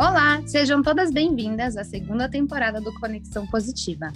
Olá, 0.00 0.40
sejam 0.46 0.82
todas 0.82 1.10
bem-vindas 1.10 1.76
à 1.76 1.84
segunda 1.84 2.26
temporada 2.26 2.80
do 2.80 2.90
Conexão 2.98 3.46
Positiva. 3.46 4.10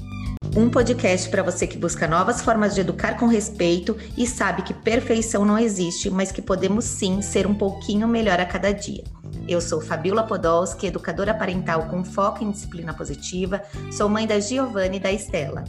Um 0.57 0.71
podcast 0.71 1.29
para 1.29 1.43
você 1.43 1.67
que 1.67 1.77
busca 1.77 2.09
novas 2.09 2.41
formas 2.41 2.75
de 2.75 2.81
educar 2.81 3.19
com 3.19 3.27
respeito 3.27 3.95
e 4.17 4.27
sabe 4.27 4.63
que 4.63 4.73
perfeição 4.73 5.45
não 5.45 5.59
existe, 5.59 6.09
mas 6.09 6.33
que 6.33 6.41
podemos 6.41 6.87
sim 6.87 7.21
ser 7.21 7.47
um 7.47 7.55
pouquinho 7.55 8.09
melhor 8.09 8.41
a 8.41 8.47
cada 8.47 8.73
dia. 8.73 9.05
Eu 9.47 9.61
sou 9.61 9.79
Fabiola 9.79 10.23
Podolski, 10.23 10.87
educadora 10.87 11.35
parental 11.35 11.87
com 11.89 12.03
foco 12.03 12.43
em 12.43 12.51
disciplina 12.51 12.95
positiva, 12.95 13.63
sou 13.93 14.09
mãe 14.09 14.27
da 14.27 14.41
Giovanni 14.41 14.97
e 14.97 15.01
da 15.01 15.13
Estela. 15.13 15.65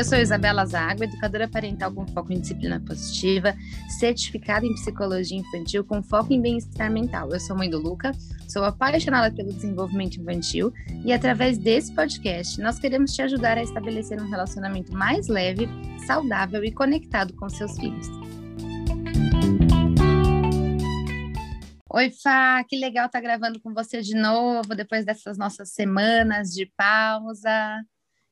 Eu 0.00 0.04
sou 0.04 0.16
Isabela 0.16 0.64
Zago, 0.64 1.04
educadora 1.04 1.46
parental 1.46 1.92
com 1.92 2.06
foco 2.06 2.32
em 2.32 2.40
disciplina 2.40 2.80
positiva, 2.80 3.54
certificada 3.98 4.64
em 4.64 4.72
psicologia 4.72 5.36
infantil 5.36 5.84
com 5.84 6.02
foco 6.02 6.32
em 6.32 6.40
bem-estar 6.40 6.90
mental. 6.90 7.28
Eu 7.30 7.38
sou 7.38 7.54
mãe 7.54 7.68
do 7.68 7.78
Luca, 7.78 8.12
sou 8.48 8.64
apaixonada 8.64 9.30
pelo 9.30 9.52
desenvolvimento 9.52 10.18
infantil 10.18 10.72
e 11.04 11.12
através 11.12 11.58
desse 11.58 11.94
podcast 11.94 12.58
nós 12.62 12.78
queremos 12.78 13.12
te 13.12 13.20
ajudar 13.20 13.58
a 13.58 13.62
estabelecer 13.62 14.18
um 14.18 14.30
relacionamento 14.30 14.90
mais 14.90 15.28
leve, 15.28 15.68
saudável 16.06 16.64
e 16.64 16.72
conectado 16.72 17.34
com 17.34 17.50
seus 17.50 17.76
filhos. 17.76 18.06
Oi, 21.92 22.10
Fá, 22.22 22.64
que 22.66 22.78
legal 22.78 23.04
estar 23.04 23.18
tá 23.18 23.22
gravando 23.22 23.60
com 23.60 23.74
você 23.74 24.00
de 24.00 24.14
novo 24.14 24.74
depois 24.74 25.04
dessas 25.04 25.36
nossas 25.36 25.74
semanas 25.74 26.54
de 26.54 26.64
pausa. 26.74 27.84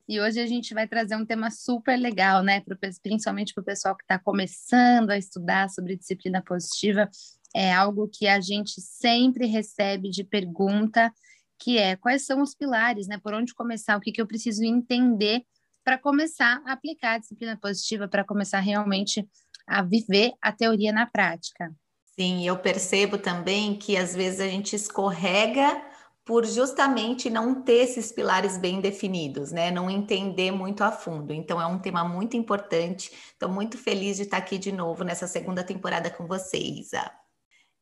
E 0.09 0.19
hoje 0.19 0.39
a 0.39 0.47
gente 0.47 0.73
vai 0.73 0.87
trazer 0.87 1.15
um 1.15 1.23
tema 1.23 1.51
super 1.51 1.95
legal, 1.95 2.41
né? 2.41 2.61
Pro, 2.61 2.75
principalmente 3.03 3.53
para 3.53 3.61
o 3.61 3.65
pessoal 3.65 3.95
que 3.95 4.03
está 4.03 4.17
começando 4.17 5.11
a 5.11 5.17
estudar 5.19 5.69
sobre 5.69 5.95
disciplina 5.95 6.41
positiva. 6.41 7.07
É 7.55 7.71
algo 7.71 8.09
que 8.11 8.27
a 8.27 8.41
gente 8.41 8.81
sempre 8.81 9.45
recebe 9.45 10.09
de 10.09 10.23
pergunta, 10.23 11.13
que 11.59 11.77
é 11.77 11.95
quais 11.95 12.25
são 12.25 12.41
os 12.41 12.55
pilares, 12.55 13.07
né? 13.07 13.19
Por 13.19 13.35
onde 13.35 13.53
começar? 13.53 13.95
O 13.95 14.01
que, 14.01 14.11
que 14.11 14.19
eu 14.19 14.25
preciso 14.25 14.63
entender 14.63 15.43
para 15.83 15.95
começar 15.95 16.59
a 16.65 16.73
aplicar 16.73 17.13
a 17.13 17.17
disciplina 17.19 17.55
positiva, 17.55 18.07
para 18.07 18.23
começar 18.23 18.61
realmente 18.61 19.27
a 19.67 19.83
viver 19.83 20.31
a 20.41 20.51
teoria 20.51 20.91
na 20.91 21.05
prática. 21.05 21.71
Sim, 22.19 22.47
eu 22.47 22.57
percebo 22.57 23.19
também 23.19 23.75
que 23.75 23.95
às 23.95 24.15
vezes 24.15 24.39
a 24.39 24.47
gente 24.47 24.75
escorrega 24.75 25.88
por 26.29 26.45
justamente 26.45 27.27
não 27.27 27.63
ter 27.63 27.85
esses 27.85 28.11
pilares 28.11 28.55
bem 28.55 28.79
definidos, 28.79 29.51
né? 29.51 29.71
Não 29.71 29.89
entender 29.89 30.51
muito 30.51 30.83
a 30.83 30.91
fundo. 30.91 31.33
Então 31.33 31.59
é 31.59 31.65
um 31.65 31.79
tema 31.79 32.03
muito 32.03 32.37
importante. 32.37 33.11
Estou 33.31 33.49
muito 33.49 33.79
feliz 33.79 34.17
de 34.17 34.21
estar 34.21 34.37
aqui 34.37 34.59
de 34.59 34.71
novo 34.71 35.03
nessa 35.03 35.25
segunda 35.25 35.63
temporada 35.63 36.07
com 36.11 36.27
vocês. 36.27 36.91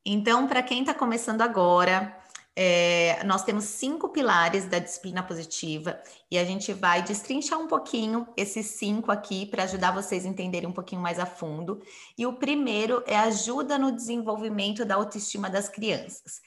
Então, 0.06 0.48
para 0.48 0.64
quem 0.64 0.80
está 0.80 0.94
começando 0.94 1.42
agora, 1.42 2.18
é, 2.56 3.22
nós 3.26 3.44
temos 3.44 3.66
cinco 3.66 4.08
pilares 4.08 4.64
da 4.64 4.80
disciplina 4.80 5.22
positiva 5.22 6.02
e 6.32 6.38
a 6.38 6.46
gente 6.46 6.72
vai 6.72 7.04
destrinchar 7.04 7.60
um 7.60 7.68
pouquinho 7.68 8.26
esses 8.38 8.68
cinco 8.68 9.12
aqui 9.12 9.46
para 9.46 9.64
ajudar 9.64 9.92
vocês 9.92 10.26
a 10.26 10.30
entenderem 10.30 10.70
um 10.70 10.74
pouquinho 10.74 11.02
mais 11.02 11.20
a 11.20 11.26
fundo. 11.26 11.82
E 12.18 12.26
o 12.26 12.32
primeiro 12.32 13.04
é 13.08 13.18
ajuda 13.18 13.78
no 13.78 13.92
desenvolvimento 13.92 14.86
da 14.86 14.96
autoestima 14.96 15.50
das 15.50 15.68
crianças. 15.68 16.40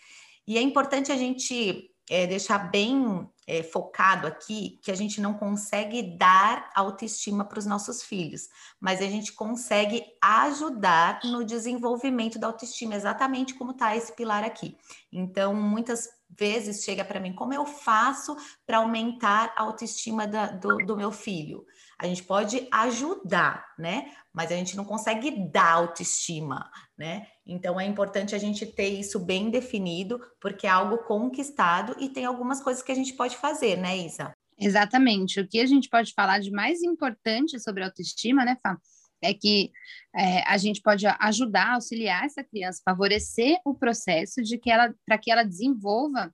E 0.50 0.58
é 0.58 0.62
importante 0.62 1.12
a 1.12 1.16
gente 1.16 1.89
é, 2.10 2.26
deixar 2.26 2.58
bem 2.70 3.30
é, 3.46 3.62
focado 3.62 4.26
aqui 4.26 4.80
que 4.82 4.90
a 4.90 4.96
gente 4.96 5.20
não 5.20 5.34
consegue 5.34 6.02
dar 6.02 6.68
autoestima 6.74 7.44
para 7.44 7.60
os 7.60 7.66
nossos 7.66 8.02
filhos, 8.02 8.48
mas 8.80 9.00
a 9.00 9.06
gente 9.06 9.32
consegue 9.32 10.04
ajudar 10.20 11.20
no 11.22 11.44
desenvolvimento 11.44 12.36
da 12.36 12.48
autoestima, 12.48 12.96
exatamente 12.96 13.54
como 13.54 13.70
está 13.70 13.96
esse 13.96 14.12
pilar 14.12 14.42
aqui. 14.42 14.76
Então, 15.12 15.54
muitas 15.54 16.08
vezes 16.28 16.82
chega 16.82 17.04
para 17.04 17.20
mim, 17.20 17.32
como 17.32 17.54
eu 17.54 17.64
faço 17.64 18.36
para 18.66 18.78
aumentar 18.78 19.54
a 19.56 19.62
autoestima 19.62 20.26
da, 20.26 20.46
do, 20.46 20.78
do 20.78 20.96
meu 20.96 21.12
filho? 21.12 21.64
A 21.96 22.06
gente 22.06 22.24
pode 22.24 22.66
ajudar, 22.72 23.66
né? 23.78 24.10
Mas 24.32 24.52
a 24.52 24.54
gente 24.54 24.76
não 24.76 24.84
consegue 24.84 25.48
dar 25.50 25.72
autoestima, 25.72 26.70
né? 26.96 27.26
Então 27.44 27.80
é 27.80 27.84
importante 27.84 28.34
a 28.34 28.38
gente 28.38 28.64
ter 28.64 28.88
isso 28.88 29.18
bem 29.18 29.50
definido, 29.50 30.20
porque 30.40 30.66
é 30.66 30.70
algo 30.70 30.98
conquistado 30.98 31.96
e 31.98 32.08
tem 32.08 32.24
algumas 32.24 32.62
coisas 32.62 32.82
que 32.82 32.92
a 32.92 32.94
gente 32.94 33.14
pode 33.14 33.36
fazer, 33.36 33.76
né, 33.76 33.96
Isa? 33.98 34.32
Exatamente. 34.58 35.40
O 35.40 35.48
que 35.48 35.58
a 35.58 35.66
gente 35.66 35.88
pode 35.88 36.12
falar 36.12 36.38
de 36.38 36.50
mais 36.50 36.82
importante 36.82 37.58
sobre 37.58 37.82
autoestima, 37.82 38.44
né, 38.44 38.56
Fá? 38.62 38.78
É 39.22 39.34
que 39.34 39.70
é, 40.14 40.42
a 40.42 40.56
gente 40.56 40.80
pode 40.80 41.06
ajudar, 41.06 41.74
auxiliar 41.74 42.24
essa 42.24 42.42
criança, 42.44 42.80
favorecer 42.84 43.58
o 43.64 43.74
processo 43.74 44.42
de 44.42 44.58
que 44.58 44.70
ela, 44.70 44.94
para 45.06 45.18
que 45.18 45.30
ela 45.30 45.42
desenvolva 45.42 46.32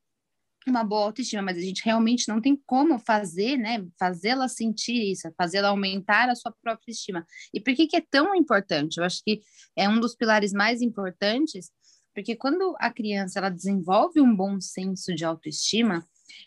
uma 0.71 0.85
boa 0.85 1.05
autoestima, 1.07 1.43
mas 1.43 1.57
a 1.57 1.61
gente 1.61 1.83
realmente 1.85 2.29
não 2.29 2.41
tem 2.41 2.61
como 2.67 2.99
fazer, 2.99 3.57
né, 3.57 3.85
fazê-la 3.99 4.49
sentir 4.49 5.13
isso, 5.13 5.29
fazê-la 5.37 5.69
aumentar 5.69 6.29
a 6.29 6.35
sua 6.35 6.53
própria 6.63 6.91
estima. 6.91 7.25
E 7.53 7.61
por 7.61 7.75
que 7.75 7.87
que 7.87 7.97
é 7.97 8.01
tão 8.01 8.35
importante? 8.35 8.99
Eu 8.99 9.05
acho 9.05 9.23
que 9.25 9.41
é 9.77 9.89
um 9.89 10.01
dos 10.01 10.15
pilares 10.15 10.53
mais 10.53 10.83
importantes, 10.83 11.71
porque 12.15 12.35
quando 12.35 12.75
a 12.79 12.91
criança 12.91 13.39
ela 13.39 13.51
desenvolve 13.51 14.21
um 14.21 14.35
bom 14.35 14.61
senso 14.61 15.15
de 15.15 15.25
autoestima, 15.25 16.05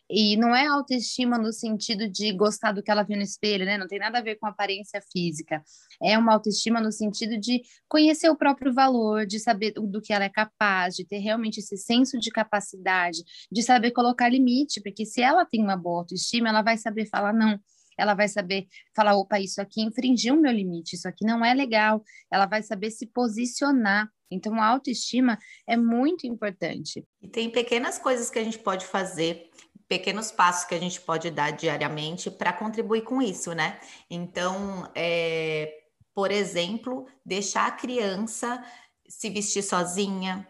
e 0.09 0.35
não 0.37 0.55
é 0.55 0.67
autoestima 0.67 1.37
no 1.37 1.51
sentido 1.51 2.09
de 2.09 2.31
gostar 2.33 2.71
do 2.71 2.81
que 2.81 2.89
ela 2.89 3.03
vê 3.03 3.15
no 3.15 3.21
espelho, 3.21 3.65
né? 3.65 3.77
Não 3.77 3.87
tem 3.87 3.99
nada 3.99 4.19
a 4.19 4.21
ver 4.21 4.35
com 4.35 4.47
aparência 4.47 5.01
física. 5.11 5.63
É 6.01 6.17
uma 6.17 6.33
autoestima 6.33 6.81
no 6.81 6.91
sentido 6.91 7.39
de 7.39 7.61
conhecer 7.87 8.29
o 8.29 8.37
próprio 8.37 8.73
valor, 8.73 9.25
de 9.25 9.39
saber 9.39 9.73
do 9.73 10.01
que 10.01 10.13
ela 10.13 10.25
é 10.25 10.29
capaz, 10.29 10.95
de 10.95 11.05
ter 11.05 11.17
realmente 11.17 11.59
esse 11.59 11.77
senso 11.77 12.19
de 12.19 12.31
capacidade, 12.31 13.19
de 13.51 13.61
saber 13.63 13.91
colocar 13.91 14.29
limite, 14.29 14.81
porque 14.81 15.05
se 15.05 15.21
ela 15.21 15.45
tem 15.45 15.63
uma 15.63 15.77
boa 15.77 15.99
autoestima, 15.99 16.49
ela 16.49 16.61
vai 16.61 16.77
saber 16.77 17.05
falar 17.07 17.33
não 17.33 17.59
ela 17.99 18.13
vai 18.13 18.27
saber 18.27 18.67
falar: 18.95 19.15
opa, 19.15 19.39
isso 19.39 19.61
aqui 19.61 19.81
infringiu 19.81 20.35
o 20.35 20.41
meu 20.41 20.51
limite, 20.51 20.95
isso 20.95 21.07
aqui 21.07 21.25
não 21.25 21.43
é 21.43 21.53
legal. 21.53 22.01
Ela 22.31 22.45
vai 22.45 22.63
saber 22.63 22.89
se 22.91 23.05
posicionar. 23.05 24.09
Então, 24.31 24.61
a 24.61 24.67
autoestima 24.67 25.37
é 25.67 25.75
muito 25.75 26.27
importante. 26.27 27.03
E 27.21 27.27
tem 27.27 27.49
pequenas 27.49 27.97
coisas 27.97 28.29
que 28.29 28.37
a 28.37 28.43
gente 28.43 28.59
pode 28.59 28.85
fazer 28.85 29.49
pequenos 29.89 30.31
passos 30.31 30.65
que 30.65 30.75
a 30.75 30.79
gente 30.79 31.01
pode 31.01 31.31
dar 31.31 31.49
diariamente 31.49 32.29
para 32.29 32.53
contribuir 32.53 33.01
com 33.01 33.19
isso, 33.19 33.53
né? 33.53 33.79
Então, 34.09 34.89
é, 34.93 35.73
por 36.13 36.31
exemplo, 36.31 37.07
deixar 37.25 37.67
a 37.67 37.71
criança 37.71 38.63
se 39.07 39.31
vestir 39.31 39.63
sozinha, 39.63 40.47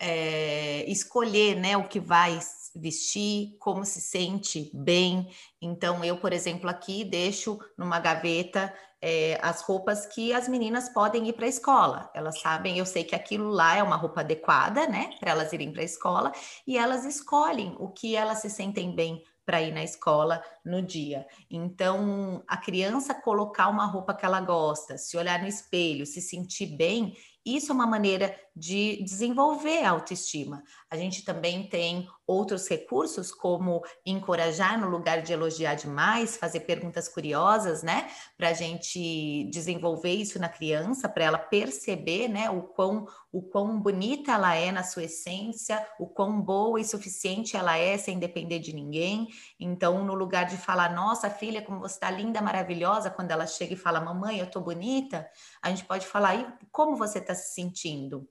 é, 0.00 0.90
escolher 0.90 1.56
né, 1.56 1.76
o 1.76 1.86
que 1.86 2.00
vai 2.00 2.38
vestir, 2.74 3.56
como 3.58 3.84
se 3.84 4.00
sente 4.00 4.70
bem. 4.72 5.28
Então, 5.60 6.02
eu, 6.02 6.16
por 6.16 6.32
exemplo, 6.32 6.70
aqui 6.70 7.04
deixo 7.04 7.58
numa 7.76 7.98
gaveta 7.98 8.72
é, 9.00 9.38
as 9.42 9.62
roupas 9.62 10.06
que 10.06 10.32
as 10.32 10.48
meninas 10.48 10.88
podem 10.88 11.28
ir 11.28 11.32
para 11.32 11.46
a 11.46 11.48
escola. 11.48 12.10
Elas 12.14 12.40
sabem, 12.40 12.78
eu 12.78 12.86
sei 12.86 13.04
que 13.04 13.14
aquilo 13.14 13.48
lá 13.50 13.76
é 13.76 13.82
uma 13.82 13.96
roupa 13.96 14.20
adequada, 14.20 14.86
né, 14.86 15.10
para 15.20 15.30
elas 15.30 15.52
irem 15.52 15.72
para 15.72 15.82
a 15.82 15.84
escola, 15.84 16.32
e 16.66 16.76
elas 16.76 17.04
escolhem 17.04 17.76
o 17.78 17.88
que 17.88 18.16
elas 18.16 18.38
se 18.38 18.50
sentem 18.50 18.94
bem 18.94 19.22
para 19.46 19.62
ir 19.62 19.72
na 19.72 19.82
escola 19.82 20.42
no 20.62 20.82
dia. 20.82 21.26
Então, 21.50 22.42
a 22.46 22.58
criança 22.58 23.14
colocar 23.14 23.68
uma 23.68 23.86
roupa 23.86 24.12
que 24.12 24.26
ela 24.26 24.42
gosta, 24.42 24.98
se 24.98 25.16
olhar 25.16 25.40
no 25.40 25.48
espelho, 25.48 26.04
se 26.04 26.20
sentir 26.20 26.76
bem, 26.76 27.16
isso 27.46 27.72
é 27.72 27.74
uma 27.74 27.86
maneira 27.86 28.38
de 28.58 29.02
desenvolver 29.04 29.84
a 29.84 29.90
autoestima. 29.90 30.64
A 30.90 30.96
gente 30.96 31.24
também 31.24 31.68
tem 31.68 32.08
outros 32.26 32.68
recursos, 32.68 33.32
como 33.32 33.82
encorajar 34.04 34.78
no 34.78 34.88
lugar 34.88 35.22
de 35.22 35.32
elogiar 35.32 35.74
demais, 35.74 36.36
fazer 36.36 36.60
perguntas 36.60 37.08
curiosas, 37.08 37.82
né? 37.82 38.10
Para 38.36 38.50
a 38.50 38.52
gente 38.52 39.48
desenvolver 39.50 40.12
isso 40.12 40.38
na 40.38 40.48
criança, 40.48 41.08
para 41.08 41.24
ela 41.24 41.38
perceber, 41.38 42.28
né, 42.28 42.50
o 42.50 42.62
quão, 42.62 43.06
o 43.32 43.40
quão 43.40 43.80
bonita 43.80 44.32
ela 44.32 44.54
é 44.54 44.70
na 44.72 44.82
sua 44.82 45.04
essência, 45.04 45.86
o 45.98 46.06
quão 46.06 46.40
boa 46.40 46.80
e 46.80 46.84
suficiente 46.84 47.56
ela 47.56 47.78
é 47.78 47.96
sem 47.96 48.18
depender 48.18 48.58
de 48.58 48.74
ninguém. 48.74 49.28
Então, 49.58 50.04
no 50.04 50.14
lugar 50.14 50.46
de 50.46 50.56
falar, 50.56 50.94
nossa 50.94 51.30
filha, 51.30 51.62
como 51.62 51.80
você 51.80 51.94
está 51.94 52.10
linda, 52.10 52.42
maravilhosa, 52.42 53.10
quando 53.10 53.30
ela 53.30 53.46
chega 53.46 53.74
e 53.74 53.76
fala, 53.76 54.00
mamãe, 54.00 54.38
eu 54.38 54.50
tô 54.50 54.60
bonita, 54.60 55.26
a 55.62 55.70
gente 55.70 55.84
pode 55.84 56.06
falar, 56.06 56.34
e 56.34 56.66
como 56.70 56.96
você 56.96 57.18
está 57.18 57.34
se 57.34 57.54
sentindo? 57.54 58.28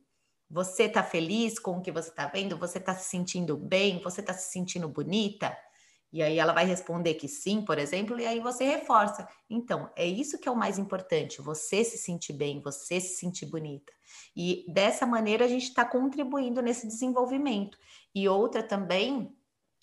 Você 0.49 0.83
está 0.83 1.03
feliz 1.03 1.59
com 1.59 1.77
o 1.77 1.81
que 1.81 1.91
você 1.91 2.09
está 2.09 2.25
vendo? 2.27 2.57
Você 2.57 2.77
está 2.77 2.95
se 2.95 3.09
sentindo 3.09 3.57
bem? 3.57 4.01
Você 4.01 4.21
está 4.21 4.33
se 4.33 4.51
sentindo 4.51 4.87
bonita? 4.87 5.55
E 6.11 6.23
aí 6.23 6.39
ela 6.39 6.53
vai 6.53 6.65
responder 6.65 7.15
que 7.15 7.27
sim, 7.27 7.61
por 7.61 7.77
exemplo, 7.77 8.17
e 8.19 8.25
aí 8.25 8.39
você 8.39 8.63
reforça. 8.63 9.27
Então, 9.49 9.91
é 9.95 10.05
isso 10.05 10.39
que 10.39 10.47
é 10.47 10.51
o 10.51 10.55
mais 10.55 10.79
importante: 10.79 11.41
você 11.41 11.83
se 11.83 11.97
sentir 11.97 12.33
bem, 12.33 12.61
você 12.61 12.99
se 13.01 13.17
sentir 13.17 13.45
bonita. 13.45 13.91
E 14.35 14.65
dessa 14.69 15.05
maneira 15.05 15.45
a 15.45 15.47
gente 15.47 15.63
está 15.63 15.83
contribuindo 15.83 16.61
nesse 16.61 16.87
desenvolvimento. 16.87 17.77
E 18.15 18.27
outra 18.27 18.63
também 18.63 19.36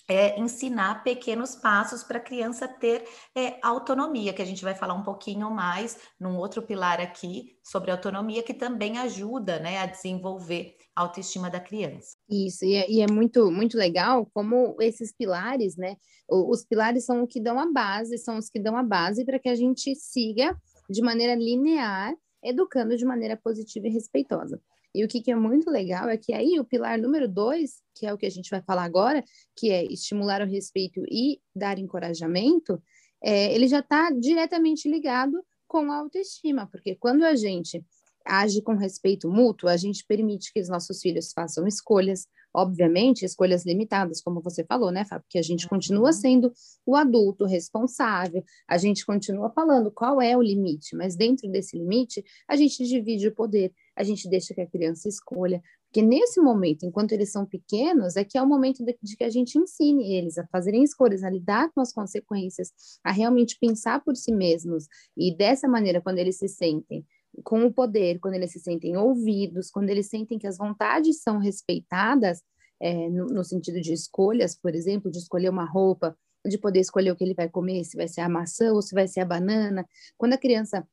é 0.08 0.38
ensinar 0.38 1.02
pequenos 1.02 1.54
passos 1.54 2.02
para 2.02 2.18
a 2.18 2.22
criança 2.22 2.68
ter 2.68 3.04
é, 3.34 3.58
autonomia, 3.62 4.32
que 4.32 4.42
a 4.42 4.44
gente 4.44 4.62
vai 4.62 4.74
falar 4.74 4.94
um 4.94 5.02
pouquinho 5.02 5.50
mais 5.50 5.98
num 6.20 6.36
outro 6.36 6.62
pilar 6.62 7.00
aqui 7.00 7.56
sobre 7.62 7.90
autonomia, 7.90 8.42
que 8.42 8.52
também 8.52 8.98
ajuda 8.98 9.58
né, 9.60 9.78
a 9.78 9.86
desenvolver 9.86 10.76
a 10.94 11.02
autoestima 11.02 11.50
da 11.50 11.58
criança. 11.58 12.16
Isso, 12.28 12.64
e 12.64 12.74
é, 12.74 12.90
e 12.90 13.00
é, 13.00 13.06
muito, 13.10 13.50
muito 13.50 13.76
legal 13.76 14.28
como 14.32 14.76
esses 14.80 15.12
pilares, 15.12 15.76
né? 15.76 15.96
Os 16.28 16.64
pilares 16.64 17.04
são 17.04 17.22
o 17.22 17.26
que 17.26 17.40
dão 17.40 17.58
a 17.58 17.70
base, 17.70 18.18
são 18.18 18.38
os 18.38 18.48
que 18.48 18.60
dão 18.60 18.76
a 18.76 18.82
base 18.82 19.24
para 19.24 19.38
que 19.38 19.48
a 19.48 19.54
gente 19.54 19.94
siga 19.94 20.56
de 20.88 21.02
maneira 21.02 21.34
linear, 21.34 22.14
educando 22.42 22.96
de 22.96 23.04
maneira 23.04 23.36
positiva 23.36 23.88
e 23.88 23.90
respeitosa. 23.90 24.60
E 24.94 25.04
o 25.04 25.08
que, 25.08 25.20
que, 25.20 25.30
é 25.30 25.34
muito 25.34 25.70
legal 25.70 26.08
é 26.08 26.16
que 26.16 26.32
aí 26.32 26.58
o 26.60 26.64
pilar 26.64 26.98
número 26.98 27.28
dois, 27.28 27.82
que 27.94 28.06
é 28.06 28.12
o 28.14 28.18
que 28.18 28.26
a 28.26 28.30
gente 28.30 28.48
vai 28.50 28.62
falar 28.62 28.84
agora, 28.84 29.24
que 29.56 29.70
é 29.70 29.84
estimular 29.84 30.40
o 30.40 30.46
respeito 30.46 31.02
e 31.10 31.40
dar 31.54 31.78
encorajamento, 31.78 32.80
é, 33.22 33.52
ele 33.54 33.66
já 33.66 33.80
está 33.80 34.10
diretamente 34.10 34.88
ligado 34.88 35.42
com 35.66 35.90
a 35.90 35.96
autoestima, 35.96 36.68
porque 36.70 36.94
quando 36.94 37.24
a 37.24 37.34
gente 37.34 37.84
age 38.24 38.62
com 38.62 38.74
respeito 38.74 39.30
mútuo, 39.30 39.68
a 39.68 39.76
gente 39.76 40.04
permite 40.06 40.52
que 40.52 40.60
os 40.60 40.68
nossos 40.68 41.00
filhos 41.00 41.32
façam 41.32 41.66
escolhas, 41.66 42.26
obviamente, 42.54 43.24
escolhas 43.24 43.66
limitadas, 43.66 44.22
como 44.22 44.40
você 44.40 44.64
falou, 44.64 44.90
né, 44.90 45.04
Fábio? 45.04 45.24
Porque 45.24 45.38
a 45.38 45.42
gente 45.42 45.68
continua 45.68 46.06
uhum. 46.06 46.12
sendo 46.12 46.52
o 46.86 46.96
adulto 46.96 47.44
responsável, 47.44 48.42
a 48.66 48.78
gente 48.78 49.04
continua 49.04 49.50
falando 49.50 49.90
qual 49.90 50.22
é 50.22 50.36
o 50.36 50.42
limite, 50.42 50.96
mas 50.96 51.16
dentro 51.16 51.50
desse 51.50 51.76
limite, 51.76 52.24
a 52.48 52.56
gente 52.56 52.84
divide 52.86 53.28
o 53.28 53.34
poder, 53.34 53.72
a 53.96 54.02
gente 54.02 54.28
deixa 54.28 54.54
que 54.54 54.60
a 54.60 54.66
criança 54.66 55.08
escolha, 55.08 55.62
porque 55.94 56.04
nesse 56.04 56.40
momento, 56.40 56.84
enquanto 56.84 57.12
eles 57.12 57.30
são 57.30 57.46
pequenos, 57.46 58.16
é 58.16 58.24
que 58.24 58.36
é 58.36 58.42
o 58.42 58.46
momento 58.48 58.84
de, 58.84 58.98
de, 59.00 59.16
que 59.16 59.22
a 59.22 59.30
gente 59.30 59.56
ensine 59.56 60.12
eles 60.12 60.36
a 60.36 60.46
fazerem 60.48 60.82
escolhas, 60.82 61.22
a 61.22 61.30
lidar 61.30 61.70
com 61.72 61.80
as 61.80 61.92
consequências, 61.92 62.72
a 63.04 63.12
realmente 63.12 63.56
pensar 63.60 64.02
por 64.02 64.16
si 64.16 64.34
mesmos. 64.34 64.88
E 65.16 65.36
dessa 65.36 65.68
maneira, 65.68 66.00
quando 66.00 66.18
eles 66.18 66.36
se 66.36 66.48
sentem 66.48 67.06
com 67.44 67.64
o 67.64 67.72
poder, 67.72 68.18
quando 68.18 68.34
eles 68.34 68.50
se 68.50 68.58
sentem 68.58 68.96
ouvidos, 68.96 69.70
quando 69.70 69.88
eles 69.88 70.08
sentem 70.08 70.36
que 70.36 70.48
as 70.48 70.58
vontades 70.58 71.22
são 71.22 71.38
respeitadas, 71.38 72.42
é, 72.80 73.08
no, 73.08 73.26
no, 73.26 73.44
sentido 73.44 73.80
de 73.80 73.92
escolhas, 73.92 74.56
por 74.56 74.74
exemplo, 74.74 75.10
de 75.10 75.18
escolher 75.18 75.48
uma 75.48 75.64
roupa, 75.64 76.16
de 76.44 76.58
poder 76.58 76.80
escolher 76.80 77.12
o 77.12 77.16
que 77.16 77.22
ele 77.22 77.34
vai 77.34 77.48
comer, 77.48 77.84
se 77.84 77.96
vai 77.96 78.08
ser 78.08 78.20
a 78.20 78.28
maçã 78.28 78.72
ou 78.72 78.82
se 78.82 78.94
vai 78.94 79.06
ser 79.06 79.20
a 79.20 79.24
banana. 79.24 79.86
Quando 80.18 80.32
a 80.32 80.38
criança 80.38 80.84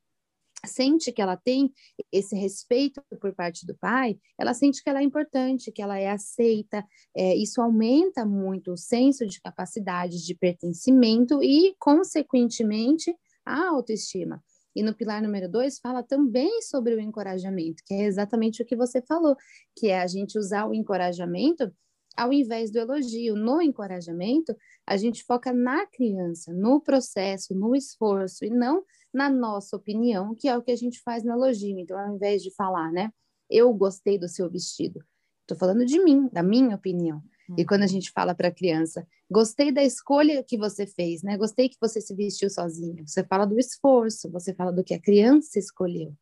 sente 0.66 1.12
que 1.12 1.20
ela 1.20 1.36
tem 1.36 1.72
esse 2.10 2.36
respeito 2.36 3.02
por 3.20 3.34
parte 3.34 3.66
do 3.66 3.76
pai, 3.76 4.18
ela 4.38 4.54
sente 4.54 4.82
que 4.82 4.88
ela 4.88 5.00
é 5.00 5.02
importante, 5.02 5.72
que 5.72 5.82
ela 5.82 5.98
é 5.98 6.08
aceita. 6.08 6.84
É, 7.16 7.36
isso 7.36 7.60
aumenta 7.60 8.24
muito 8.24 8.72
o 8.72 8.76
senso 8.76 9.26
de 9.26 9.40
capacidade 9.40 10.24
de 10.24 10.34
pertencimento 10.34 11.42
e, 11.42 11.74
consequentemente, 11.78 13.14
a 13.44 13.68
autoestima. 13.68 14.42
E 14.74 14.82
no 14.82 14.94
pilar 14.94 15.20
número 15.20 15.50
dois 15.50 15.78
fala 15.78 16.02
também 16.02 16.62
sobre 16.62 16.94
o 16.94 17.00
encorajamento, 17.00 17.82
que 17.84 17.92
é 17.92 18.04
exatamente 18.04 18.62
o 18.62 18.66
que 18.66 18.74
você 18.74 19.02
falou, 19.02 19.36
que 19.76 19.88
é 19.88 20.00
a 20.00 20.06
gente 20.06 20.38
usar 20.38 20.66
o 20.66 20.74
encorajamento 20.74 21.70
ao 22.16 22.32
invés 22.32 22.70
do 22.70 22.78
elogio. 22.78 23.34
No 23.34 23.60
encorajamento, 23.60 24.56
a 24.86 24.96
gente 24.96 25.24
foca 25.24 25.52
na 25.52 25.86
criança, 25.86 26.52
no 26.52 26.80
processo, 26.80 27.54
no 27.54 27.74
esforço, 27.74 28.44
e 28.44 28.50
não 28.50 28.84
na 29.12 29.28
nossa 29.28 29.76
opinião, 29.76 30.34
que 30.34 30.48
é 30.48 30.56
o 30.56 30.62
que 30.62 30.72
a 30.72 30.76
gente 30.76 31.00
faz 31.00 31.22
no 31.22 31.32
elogio. 31.32 31.78
Então, 31.78 31.98
ao 31.98 32.14
invés 32.14 32.42
de 32.42 32.50
falar, 32.54 32.90
né, 32.90 33.10
eu 33.50 33.72
gostei 33.74 34.18
do 34.18 34.28
seu 34.28 34.50
vestido, 34.50 35.04
estou 35.42 35.56
falando 35.56 35.84
de 35.84 36.02
mim, 36.02 36.28
da 36.32 36.42
minha 36.42 36.76
opinião. 36.76 37.22
E 37.58 37.64
quando 37.64 37.82
a 37.82 37.86
gente 37.86 38.10
fala 38.10 38.34
para 38.34 38.48
a 38.48 38.54
criança, 38.54 39.06
gostei 39.30 39.70
da 39.70 39.82
escolha 39.82 40.42
que 40.42 40.56
você 40.56 40.86
fez, 40.86 41.22
né? 41.22 41.36
Gostei 41.36 41.68
que 41.68 41.76
você 41.80 42.00
se 42.00 42.14
vestiu 42.14 42.48
sozinho. 42.48 43.06
Você 43.06 43.22
fala 43.24 43.44
do 43.44 43.58
esforço, 43.58 44.30
você 44.30 44.54
fala 44.54 44.72
do 44.72 44.82
que 44.82 44.94
a 44.94 45.00
criança 45.00 45.58
escolheu. 45.58 46.14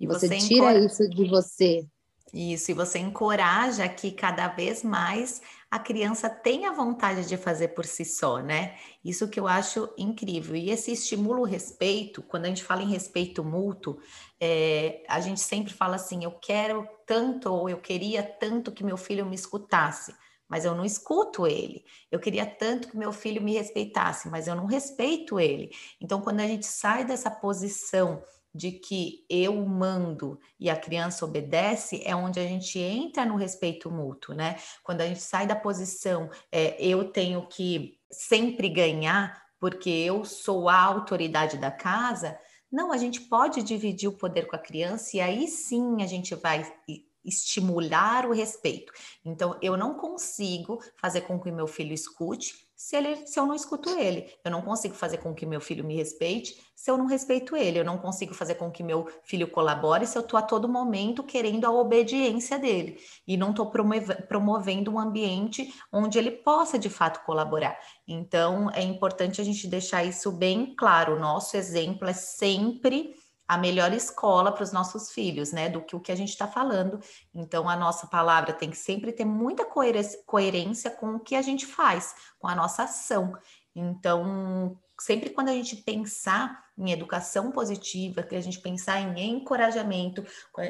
E 0.00 0.06
você, 0.06 0.26
você 0.26 0.38
tira 0.38 0.76
isso 0.78 1.08
de 1.08 1.28
você. 1.28 1.86
Isso, 2.32 2.70
e 2.70 2.74
você 2.74 2.98
encoraja 2.98 3.86
que 3.88 4.10
cada 4.10 4.48
vez 4.48 4.82
mais 4.82 5.42
a 5.70 5.78
criança 5.78 6.28
tenha 6.28 6.72
vontade 6.72 7.26
de 7.26 7.36
fazer 7.36 7.68
por 7.68 7.84
si 7.84 8.04
só, 8.04 8.38
né? 8.40 8.76
Isso 9.04 9.28
que 9.28 9.40
eu 9.40 9.46
acho 9.46 9.88
incrível. 9.96 10.56
E 10.56 10.70
esse 10.70 10.92
estimula 10.92 11.40
o 11.40 11.44
respeito, 11.44 12.22
quando 12.22 12.46
a 12.46 12.48
gente 12.48 12.64
fala 12.64 12.82
em 12.82 12.90
respeito 12.90 13.44
mútuo, 13.44 13.98
é, 14.40 15.02
a 15.08 15.20
gente 15.20 15.40
sempre 15.40 15.72
fala 15.72 15.96
assim: 15.96 16.24
eu 16.24 16.32
quero 16.32 16.86
tanto, 17.06 17.52
ou 17.52 17.68
eu 17.68 17.78
queria 17.78 18.22
tanto 18.22 18.72
que 18.72 18.84
meu 18.84 18.96
filho 18.96 19.26
me 19.26 19.34
escutasse 19.34 20.14
mas 20.52 20.66
eu 20.66 20.74
não 20.74 20.84
escuto 20.84 21.46
ele. 21.46 21.82
Eu 22.10 22.20
queria 22.20 22.44
tanto 22.44 22.88
que 22.88 22.94
meu 22.94 23.10
filho 23.10 23.40
me 23.40 23.54
respeitasse, 23.54 24.28
mas 24.28 24.46
eu 24.46 24.54
não 24.54 24.66
respeito 24.66 25.40
ele. 25.40 25.70
Então, 25.98 26.20
quando 26.20 26.40
a 26.40 26.46
gente 26.46 26.66
sai 26.66 27.06
dessa 27.06 27.30
posição 27.30 28.22
de 28.54 28.72
que 28.72 29.24
eu 29.28 29.54
mando 29.64 30.38
e 30.58 30.68
a 30.68 30.76
criança 30.76 31.24
obedece, 31.24 32.02
é 32.04 32.14
onde 32.14 32.38
a 32.38 32.44
gente 32.44 32.78
entra 32.78 33.24
no 33.24 33.36
respeito 33.36 33.90
mútuo, 33.90 34.34
né? 34.34 34.56
Quando 34.82 35.00
a 35.00 35.06
gente 35.06 35.20
sai 35.20 35.46
da 35.46 35.56
posição, 35.56 36.30
é, 36.50 36.76
eu 36.84 37.10
tenho 37.10 37.46
que 37.46 37.98
sempre 38.10 38.68
ganhar, 38.68 39.42
porque 39.58 39.88
eu 39.88 40.24
sou 40.24 40.68
a 40.68 40.80
autoridade 40.80 41.56
da 41.56 41.70
casa. 41.70 42.38
Não, 42.70 42.92
a 42.92 42.96
gente 42.96 43.20
pode 43.22 43.62
dividir 43.62 44.08
o 44.08 44.16
poder 44.16 44.46
com 44.46 44.56
a 44.56 44.58
criança 44.58 45.16
e 45.16 45.20
aí 45.20 45.48
sim 45.48 46.02
a 46.02 46.06
gente 46.06 46.34
vai 46.34 46.64
estimular 47.24 48.26
o 48.26 48.32
respeito. 48.32 48.92
Então, 49.24 49.56
eu 49.62 49.76
não 49.76 49.94
consigo 49.94 50.80
fazer 50.96 51.22
com 51.22 51.38
que 51.38 51.50
meu 51.50 51.66
filho 51.66 51.92
escute 51.92 52.66
se, 52.82 52.96
ele, 52.96 53.24
se 53.28 53.38
eu 53.38 53.46
não 53.46 53.54
escuto 53.54 53.90
ele. 53.90 54.28
Eu 54.44 54.50
não 54.50 54.60
consigo 54.60 54.92
fazer 54.92 55.18
com 55.18 55.32
que 55.32 55.46
meu 55.46 55.60
filho 55.60 55.84
me 55.84 55.94
respeite 55.94 56.60
se 56.74 56.90
eu 56.90 56.98
não 56.98 57.06
respeito 57.06 57.56
ele. 57.56 57.78
Eu 57.78 57.84
não 57.84 57.96
consigo 57.96 58.34
fazer 58.34 58.56
com 58.56 58.72
que 58.72 58.82
meu 58.82 59.06
filho 59.22 59.46
colabore 59.48 60.04
se 60.04 60.18
eu 60.18 60.22
estou 60.22 60.36
a 60.36 60.42
todo 60.42 60.68
momento 60.68 61.22
querendo 61.22 61.64
a 61.64 61.70
obediência 61.70 62.58
dele 62.58 62.98
e 63.24 63.36
não 63.36 63.50
estou 63.50 63.70
promovendo 64.26 64.90
um 64.90 64.98
ambiente 64.98 65.72
onde 65.92 66.18
ele 66.18 66.32
possa 66.32 66.76
de 66.76 66.90
fato 66.90 67.24
colaborar. 67.24 67.78
Então, 68.06 68.68
é 68.74 68.82
importante 68.82 69.40
a 69.40 69.44
gente 69.44 69.68
deixar 69.68 70.02
isso 70.02 70.32
bem 70.32 70.74
claro. 70.74 71.14
O 71.14 71.20
nosso 71.20 71.56
exemplo 71.56 72.08
é 72.08 72.12
sempre 72.12 73.14
a 73.52 73.58
melhor 73.58 73.92
escola 73.92 74.50
para 74.50 74.64
os 74.64 74.72
nossos 74.72 75.12
filhos, 75.12 75.52
né? 75.52 75.68
Do 75.68 75.82
que 75.82 75.94
o 75.94 76.00
que 76.00 76.10
a 76.10 76.16
gente 76.16 76.30
está 76.30 76.48
falando. 76.48 76.98
Então, 77.34 77.68
a 77.68 77.76
nossa 77.76 78.06
palavra 78.06 78.54
tem 78.54 78.70
que 78.70 78.78
sempre 78.78 79.12
ter 79.12 79.26
muita 79.26 79.66
coerência 79.66 80.90
com 80.90 81.16
o 81.16 81.20
que 81.20 81.36
a 81.36 81.42
gente 81.42 81.66
faz, 81.66 82.14
com 82.38 82.48
a 82.48 82.54
nossa 82.54 82.84
ação. 82.84 83.36
Então, 83.76 84.74
sempre 84.98 85.28
quando 85.28 85.50
a 85.50 85.52
gente 85.52 85.76
pensar 85.76 86.64
em 86.78 86.92
educação 86.92 87.52
positiva, 87.52 88.22
que 88.22 88.34
a 88.34 88.40
gente 88.40 88.58
pensar 88.58 88.98
em 88.98 89.36
encorajamento, 89.36 90.24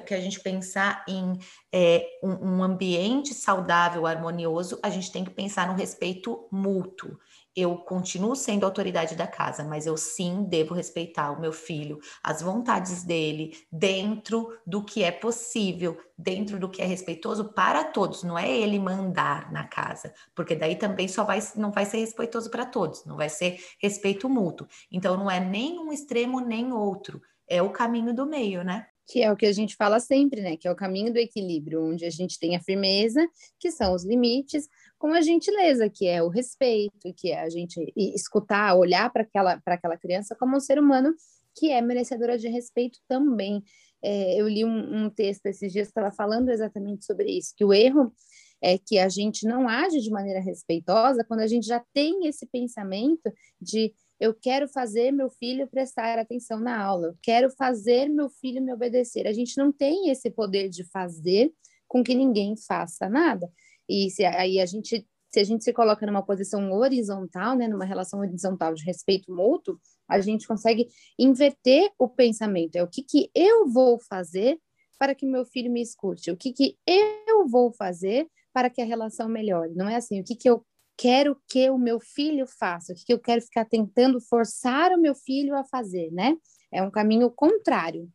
que 0.05 0.13
a 0.13 0.21
gente 0.21 0.41
pensar 0.41 1.05
em 1.07 1.39
é, 1.73 2.05
um, 2.21 2.57
um 2.57 2.63
ambiente 2.65 3.33
saudável, 3.33 4.09
harmonioso, 4.09 4.81
a 4.83 4.91
gente 4.91 5.13
tem 5.13 5.25
que 5.25 5.31
pensar 5.31 5.69
no 5.69 5.75
respeito 5.75 6.49
mútuo 6.51 7.17
eu 7.55 7.77
continuo 7.77 8.35
sendo 8.35 8.65
autoridade 8.65 9.15
da 9.15 9.27
casa, 9.27 9.63
mas 9.63 9.87
eu 9.87 9.97
sim 9.97 10.45
devo 10.45 10.75
respeitar 10.75 11.31
o 11.31 11.41
meu 11.41 11.53
filho, 11.53 11.99
as 12.23 12.41
vontades 12.41 13.05
dele, 13.05 13.57
dentro 13.71 14.59
do 14.67 14.83
que 14.83 15.03
é 15.03 15.11
possível, 15.11 15.99
dentro 16.17 16.59
do 16.59 16.69
que 16.69 16.81
é 16.81 16.87
respeitoso 16.87 17.53
para 17.53 17.85
todos. 17.85 18.23
Não 18.23 18.39
é 18.39 18.51
ele 18.51 18.79
mandar 18.79 19.53
na 19.53 19.65
casa, 19.67 20.15
porque 20.35 20.55
daí 20.55 20.77
também 20.77 21.09
só 21.09 21.25
vai 21.25 21.41
não 21.57 21.71
vai 21.71 21.85
ser 21.85 21.99
respeitoso 21.99 22.51
para 22.51 22.65
todos, 22.65 23.05
não 23.05 23.17
vai 23.17 23.29
ser 23.29 23.59
respeito 23.81 24.29
mútuo. 24.29 24.67
Então 24.91 25.17
não 25.17 25.31
é 25.31 25.41
nem 25.41 25.79
um 25.79 25.93
extremo 25.93 26.41
nem 26.41 26.73
outro, 26.73 27.21
é 27.49 27.61
o 27.63 27.71
caminho 27.71 28.15
do 28.15 28.27
meio, 28.27 28.65
né? 28.65 28.87
que 29.07 29.21
é 29.23 29.31
o 29.31 29.37
que 29.37 29.47
a 29.47 29.53
gente 29.53 29.77
fala 29.77 30.01
sempre, 30.01 30.41
né? 30.41 30.57
Que 30.57 30.67
é 30.67 30.71
o 30.71 30.77
caminho 30.77 31.13
do 31.13 31.19
equilíbrio, 31.19 31.85
onde 31.85 32.05
a 32.05 32.11
gente 32.11 32.39
tem 32.39 32.57
a 32.57 32.61
firmeza, 32.61 33.27
que 33.59 33.71
são 33.71 33.95
os 33.95 34.05
limites, 34.05 34.69
com 35.03 35.13
a 35.13 35.21
gentileza, 35.21 35.91
que 35.91 36.07
é 36.07 36.23
o 36.23 36.29
respeito, 36.29 37.13
que 37.17 37.33
é 37.33 37.41
a 37.41 37.49
gente 37.49 37.93
escutar, 37.97 38.77
olhar 38.77 39.13
para 39.13 39.23
aquela, 39.23 39.61
aquela 39.67 39.97
criança 39.97 40.37
como 40.39 40.57
um 40.57 40.61
ser 40.61 40.79
humano 40.79 41.13
que 41.57 41.73
é 41.73 41.83
merecedora 41.83 42.39
de 42.39 42.47
respeito 42.47 43.01
também. 43.09 43.65
É, 44.01 44.41
eu 44.41 44.47
li 44.47 44.65
um, 44.65 45.07
um, 45.07 45.11
texto 45.11 45.47
esses 45.47 45.73
dias 45.73 45.89
que 45.89 45.91
estava 45.91 46.15
falando 46.15 46.51
exatamente 46.51 47.05
sobre 47.05 47.37
isso, 47.37 47.53
que 47.57 47.65
o 47.65 47.75
erro 47.75 48.15
é 48.63 48.79
que 48.79 48.97
a 48.97 49.09
gente 49.09 49.45
não 49.45 49.69
age 49.69 49.99
de 50.01 50.09
maneira 50.09 50.39
respeitosa 50.39 51.25
quando 51.25 51.41
a 51.41 51.49
gente 51.49 51.67
já 51.67 51.85
tem 51.93 52.29
esse 52.29 52.47
pensamento 52.47 53.29
de 53.61 53.93
eu 54.21 54.33
quero 54.33 54.69
fazer 54.69 55.11
meu 55.11 55.29
filho 55.29 55.67
prestar 55.67 56.17
atenção 56.17 56.61
na 56.61 56.81
aula, 56.81 57.09
eu 57.09 57.17
quero 57.21 57.51
fazer 57.51 58.09
meu 58.09 58.31
filho 58.31 58.63
me 58.63 58.73
obedecer. 58.73 59.27
A 59.27 59.33
gente 59.33 59.59
não 59.59 59.73
tem 59.73 60.11
esse 60.11 60.31
poder 60.31 60.69
de 60.69 60.85
fazer 60.85 61.53
com 61.89 62.05
que 62.05 62.15
ninguém 62.15 62.57
faça 62.57 63.09
nada. 63.09 63.51
E 63.93 64.11
se 64.11 64.25
aí 64.25 64.59
a 64.59 64.65
gente 64.65 65.07
se 65.31 65.41
a 65.41 65.45
gente 65.45 65.65
se 65.65 65.73
coloca 65.73 66.05
numa 66.05 66.23
posição 66.23 66.71
horizontal, 66.73 67.57
né, 67.57 67.67
numa 67.67 67.87
relação 67.87 68.21
horizontal 68.21 68.75
de 68.75 68.85
respeito 68.85 69.35
mútuo, 69.35 69.81
a 70.07 70.21
gente 70.21 70.47
consegue 70.47 70.89
inverter 71.19 71.91
o 71.99 72.07
pensamento. 72.07 72.77
É 72.77 72.83
o 72.83 72.87
que, 72.87 73.03
que 73.03 73.31
eu 73.35 73.67
vou 73.67 73.99
fazer 73.99 74.59
para 74.99 75.15
que 75.15 75.25
meu 75.25 75.47
filho 75.47 75.73
me 75.73 75.81
escute? 75.81 76.31
O 76.31 76.37
que, 76.37 76.53
que 76.53 76.77
eu 76.87 77.49
vou 77.49 77.73
fazer 77.73 78.29
para 78.53 78.69
que 78.69 78.83
a 78.83 78.85
relação 78.85 79.27
melhore? 79.27 79.73
Não 79.75 79.89
é 79.89 79.97
assim, 79.97 80.21
o 80.21 80.25
que, 80.25 80.37
que 80.37 80.51
eu 80.51 80.67
quero 80.99 81.35
que 81.49 81.71
o 81.71 81.79
meu 81.79 81.99
filho 81.99 82.47
faça? 82.47 82.93
O 82.93 82.97
que, 82.97 83.07
que 83.07 83.13
eu 83.15 83.19
quero 83.19 83.41
ficar 83.41 83.65
tentando 83.65 84.21
forçar 84.21 84.93
o 84.93 85.01
meu 85.01 85.15
filho 85.15 85.57
a 85.57 85.65
fazer, 85.65 86.11
né? 86.13 86.37
É 86.71 86.83
um 86.83 86.91
caminho 86.91 87.31
contrário. 87.31 88.07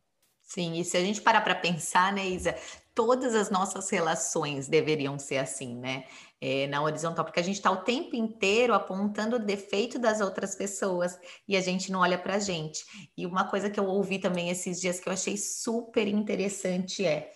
Sim, 0.48 0.78
e 0.80 0.84
se 0.84 0.96
a 0.96 1.00
gente 1.00 1.20
parar 1.20 1.42
para 1.42 1.54
pensar, 1.54 2.12
né, 2.12 2.26
Isa, 2.26 2.54
todas 2.98 3.32
as 3.32 3.48
nossas 3.48 3.88
relações 3.90 4.66
deveriam 4.66 5.20
ser 5.20 5.36
assim, 5.36 5.76
né? 5.76 6.02
É, 6.40 6.66
na 6.66 6.82
horizontal, 6.82 7.24
porque 7.24 7.38
a 7.38 7.44
gente 7.44 7.54
está 7.54 7.70
o 7.70 7.84
tempo 7.84 8.16
inteiro 8.16 8.74
apontando 8.74 9.36
o 9.36 9.38
defeito 9.38 10.00
das 10.00 10.20
outras 10.20 10.56
pessoas 10.56 11.16
e 11.46 11.56
a 11.56 11.60
gente 11.60 11.92
não 11.92 12.00
olha 12.00 12.18
para 12.18 12.34
a 12.34 12.38
gente. 12.40 12.84
E 13.16 13.24
uma 13.24 13.44
coisa 13.44 13.70
que 13.70 13.78
eu 13.78 13.86
ouvi 13.86 14.18
também 14.18 14.50
esses 14.50 14.80
dias 14.80 14.98
que 14.98 15.08
eu 15.08 15.12
achei 15.12 15.36
super 15.36 16.08
interessante 16.08 17.06
é 17.06 17.30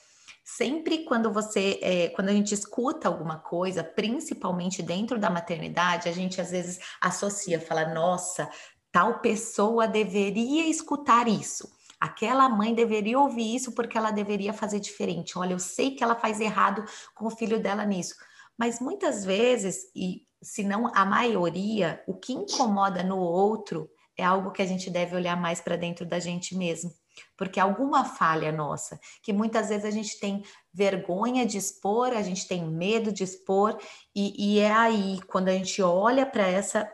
sempre 0.44 1.04
quando 1.04 1.32
você, 1.32 1.78
é, 1.80 2.08
quando 2.08 2.30
a 2.30 2.32
gente 2.32 2.54
escuta 2.54 3.06
alguma 3.06 3.38
coisa, 3.38 3.84
principalmente 3.84 4.82
dentro 4.82 5.16
da 5.16 5.30
maternidade, 5.30 6.08
a 6.08 6.12
gente 6.12 6.40
às 6.40 6.50
vezes 6.50 6.80
associa, 7.00 7.60
fala, 7.60 7.94
nossa, 7.94 8.50
tal 8.90 9.20
pessoa 9.20 9.86
deveria 9.86 10.68
escutar 10.68 11.28
isso. 11.28 11.68
Aquela 12.02 12.48
mãe 12.48 12.74
deveria 12.74 13.16
ouvir 13.16 13.54
isso 13.54 13.70
porque 13.76 13.96
ela 13.96 14.10
deveria 14.10 14.52
fazer 14.52 14.80
diferente. 14.80 15.38
Olha, 15.38 15.52
eu 15.52 15.58
sei 15.60 15.94
que 15.94 16.02
ela 16.02 16.16
faz 16.16 16.40
errado 16.40 16.84
com 17.14 17.26
o 17.28 17.30
filho 17.30 17.60
dela 17.60 17.84
nisso. 17.84 18.16
Mas 18.58 18.80
muitas 18.80 19.24
vezes, 19.24 19.84
e 19.94 20.22
se 20.42 20.64
não 20.64 20.90
a 20.96 21.04
maioria, 21.04 22.02
o 22.08 22.14
que 22.14 22.32
incomoda 22.32 23.04
no 23.04 23.18
outro 23.18 23.88
é 24.18 24.24
algo 24.24 24.50
que 24.50 24.60
a 24.60 24.66
gente 24.66 24.90
deve 24.90 25.14
olhar 25.14 25.40
mais 25.40 25.60
para 25.60 25.76
dentro 25.76 26.04
da 26.04 26.18
gente 26.18 26.56
mesmo 26.56 26.92
porque 27.36 27.58
alguma 27.58 28.04
falha 28.04 28.52
nossa, 28.52 29.00
que 29.22 29.32
muitas 29.32 29.68
vezes 29.68 29.84
a 29.84 29.90
gente 29.90 30.18
tem 30.18 30.42
vergonha 30.72 31.44
de 31.44 31.58
expor, 31.58 32.08
a 32.12 32.22
gente 32.22 32.48
tem 32.48 32.64
medo 32.64 33.12
de 33.12 33.24
expor, 33.24 33.78
e, 34.14 34.54
e 34.56 34.58
é 34.58 34.72
aí, 34.72 35.20
quando 35.26 35.48
a 35.48 35.52
gente 35.52 35.82
olha 35.82 36.24
para 36.24 36.46
essa, 36.46 36.90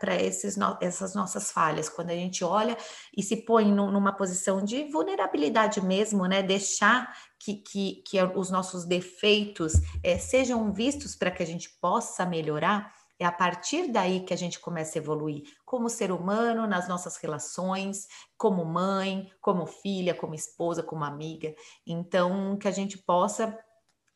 no, 0.57 0.79
essas 0.81 1.15
nossas 1.15 1.53
falhas, 1.53 1.89
quando 1.89 2.11
a 2.11 2.15
gente 2.15 2.43
olha 2.43 2.77
e 3.17 3.23
se 3.23 3.37
põe 3.45 3.71
no, 3.71 3.91
numa 3.91 4.13
posição 4.13 4.63
de 4.63 4.85
vulnerabilidade 4.91 5.81
mesmo, 5.81 6.27
né? 6.27 6.43
Deixar 6.43 7.15
que, 7.39 7.55
que, 7.55 8.03
que 8.05 8.23
os 8.35 8.51
nossos 8.51 8.85
defeitos 8.85 9.75
é, 10.03 10.19
sejam 10.19 10.73
vistos 10.73 11.15
para 11.15 11.31
que 11.31 11.43
a 11.43 11.47
gente 11.47 11.71
possa 11.81 12.27
melhorar 12.27 12.93
é 13.19 13.25
a 13.25 13.33
partir 13.33 13.91
daí 13.91 14.21
que 14.21 14.33
a 14.33 14.37
gente 14.37 14.61
começa 14.61 14.99
a 14.99 15.03
evoluir 15.03 15.43
como 15.65 15.89
ser 15.89 16.13
humano, 16.13 16.67
nas 16.67 16.89
nossas 16.89 17.17
relações, 17.17 18.07
como 18.37 18.65
mãe, 18.65 19.31
como 19.41 19.67
filha, 19.67 20.15
como 20.15 20.35
esposa, 20.35 20.83
como 20.83 21.05
amiga. 21.05 21.55
Então, 21.87 22.57
que 22.57 22.69
a 22.69 22.71
gente 22.71 22.97
possa 22.99 23.59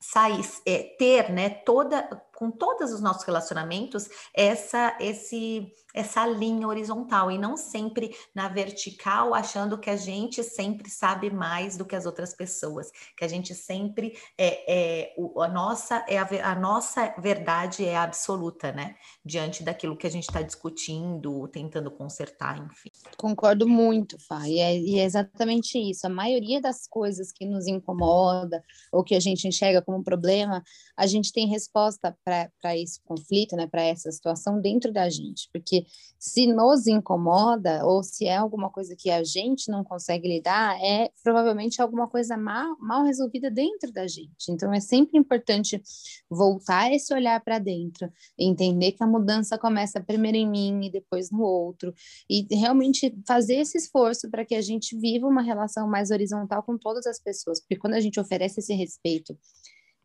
sair, 0.00 0.40
é, 0.66 0.94
ter, 0.98 1.30
né, 1.30 1.48
toda, 1.48 2.08
com 2.42 2.50
todos 2.50 2.92
os 2.92 3.00
nossos 3.00 3.22
relacionamentos, 3.22 4.08
essa, 4.34 4.96
esse, 4.98 5.72
essa 5.94 6.26
linha 6.26 6.66
horizontal 6.66 7.30
e 7.30 7.38
não 7.38 7.56
sempre 7.56 8.16
na 8.34 8.48
vertical, 8.48 9.32
achando 9.32 9.78
que 9.78 9.88
a 9.88 9.94
gente 9.94 10.42
sempre 10.42 10.90
sabe 10.90 11.30
mais 11.30 11.76
do 11.76 11.84
que 11.84 11.94
as 11.94 12.04
outras 12.04 12.34
pessoas, 12.34 12.90
que 13.16 13.24
a 13.24 13.28
gente 13.28 13.54
sempre 13.54 14.18
é, 14.36 15.04
é 15.06 15.14
a 15.38 15.46
nossa 15.46 16.04
é 16.08 16.18
a, 16.18 16.50
a 16.50 16.54
nossa 16.56 17.14
verdade 17.16 17.84
é 17.84 17.96
absoluta, 17.96 18.72
né, 18.72 18.96
diante 19.24 19.62
daquilo 19.62 19.96
que 19.96 20.08
a 20.08 20.10
gente 20.10 20.24
está 20.24 20.42
discutindo, 20.42 21.46
tentando 21.46 21.92
consertar, 21.92 22.58
enfim. 22.58 22.90
Concordo 23.16 23.68
muito, 23.68 24.18
Fá, 24.26 24.48
e 24.48 24.58
é, 24.58 24.76
e 24.76 24.98
é 24.98 25.04
exatamente 25.04 25.78
isso. 25.78 26.08
A 26.08 26.10
maioria 26.10 26.60
das 26.60 26.88
coisas 26.88 27.30
que 27.30 27.46
nos 27.46 27.68
incomoda 27.68 28.64
ou 28.90 29.04
que 29.04 29.14
a 29.14 29.20
gente 29.20 29.46
enxerga 29.46 29.80
como 29.80 30.02
problema, 30.02 30.60
a 30.96 31.06
gente 31.06 31.32
tem 31.32 31.46
resposta 31.46 32.16
para 32.24 32.76
esse 32.76 33.00
conflito, 33.04 33.56
né, 33.56 33.66
para 33.66 33.82
essa 33.82 34.10
situação 34.10 34.60
dentro 34.60 34.92
da 34.92 35.08
gente, 35.08 35.48
porque 35.52 35.86
se 36.18 36.46
nos 36.46 36.86
incomoda 36.86 37.84
ou 37.84 38.02
se 38.02 38.26
é 38.26 38.36
alguma 38.36 38.70
coisa 38.70 38.94
que 38.96 39.10
a 39.10 39.24
gente 39.24 39.70
não 39.70 39.82
consegue 39.82 40.28
lidar, 40.28 40.78
é 40.82 41.10
provavelmente 41.22 41.80
alguma 41.80 42.08
coisa 42.08 42.36
mal, 42.36 42.76
mal 42.78 43.04
resolvida 43.04 43.50
dentro 43.50 43.90
da 43.92 44.06
gente. 44.06 44.50
Então 44.50 44.72
é 44.72 44.80
sempre 44.80 45.18
importante 45.18 45.82
voltar 46.30 46.92
esse 46.92 47.12
olhar 47.12 47.40
para 47.42 47.58
dentro, 47.58 48.10
entender 48.38 48.92
que 48.92 49.02
a 49.02 49.06
mudança 49.06 49.58
começa 49.58 50.00
primeiro 50.00 50.36
em 50.36 50.48
mim 50.48 50.86
e 50.86 50.90
depois 50.90 51.30
no 51.30 51.42
outro, 51.42 51.94
e 52.28 52.46
realmente 52.54 53.14
fazer 53.26 53.56
esse 53.56 53.78
esforço 53.78 54.30
para 54.30 54.44
que 54.44 54.54
a 54.54 54.62
gente 54.62 54.96
viva 54.98 55.26
uma 55.26 55.42
relação 55.42 55.88
mais 55.88 56.10
horizontal 56.10 56.62
com 56.62 56.76
todas 56.76 57.06
as 57.06 57.18
pessoas, 57.18 57.60
porque 57.60 57.76
quando 57.76 57.94
a 57.94 58.00
gente 58.00 58.20
oferece 58.20 58.60
esse 58.60 58.74
respeito 58.74 59.36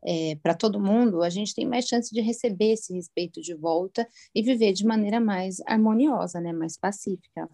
é, 0.06 0.38
para 0.42 0.54
todo 0.54 0.80
mundo, 0.80 1.24
a 1.24 1.30
gente 1.30 1.54
tem 1.54 1.66
mais 1.66 1.86
chance 1.86 2.14
de 2.14 2.22
receber 2.22 2.74
esse 2.74 2.94
respeito 2.94 3.42
de 3.42 3.54
volta 3.54 4.08
e 4.34 4.42
viver 4.42 4.74
de 4.74 4.86
maneira 4.86 5.20
mais 5.20 5.58
harmoniosa, 5.66 6.40
né, 6.40 6.54
mais 6.54 6.78
pacífica. 6.78 7.50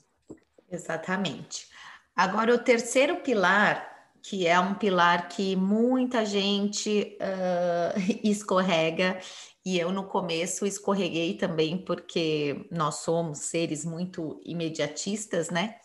Exatamente. 0.70 1.68
Agora, 2.16 2.54
o 2.54 2.60
terceiro 2.60 3.18
pilar, 3.18 4.12
que 4.22 4.46
é 4.48 4.60
um 4.60 4.76
pilar 4.76 5.30
que 5.30 5.56
muita 5.56 6.26
gente 6.26 7.18
uh, 7.20 8.00
escorrega, 8.24 9.20
e 9.66 9.80
eu 9.80 9.92
no 9.92 10.04
começo 10.04 10.66
escorreguei 10.66 11.36
também, 11.36 11.78
porque 11.78 12.68
nós 12.70 12.96
somos 12.96 13.40
seres 13.40 13.86
muito 13.86 14.42
imediatistas, 14.44 15.50
né? 15.50 15.76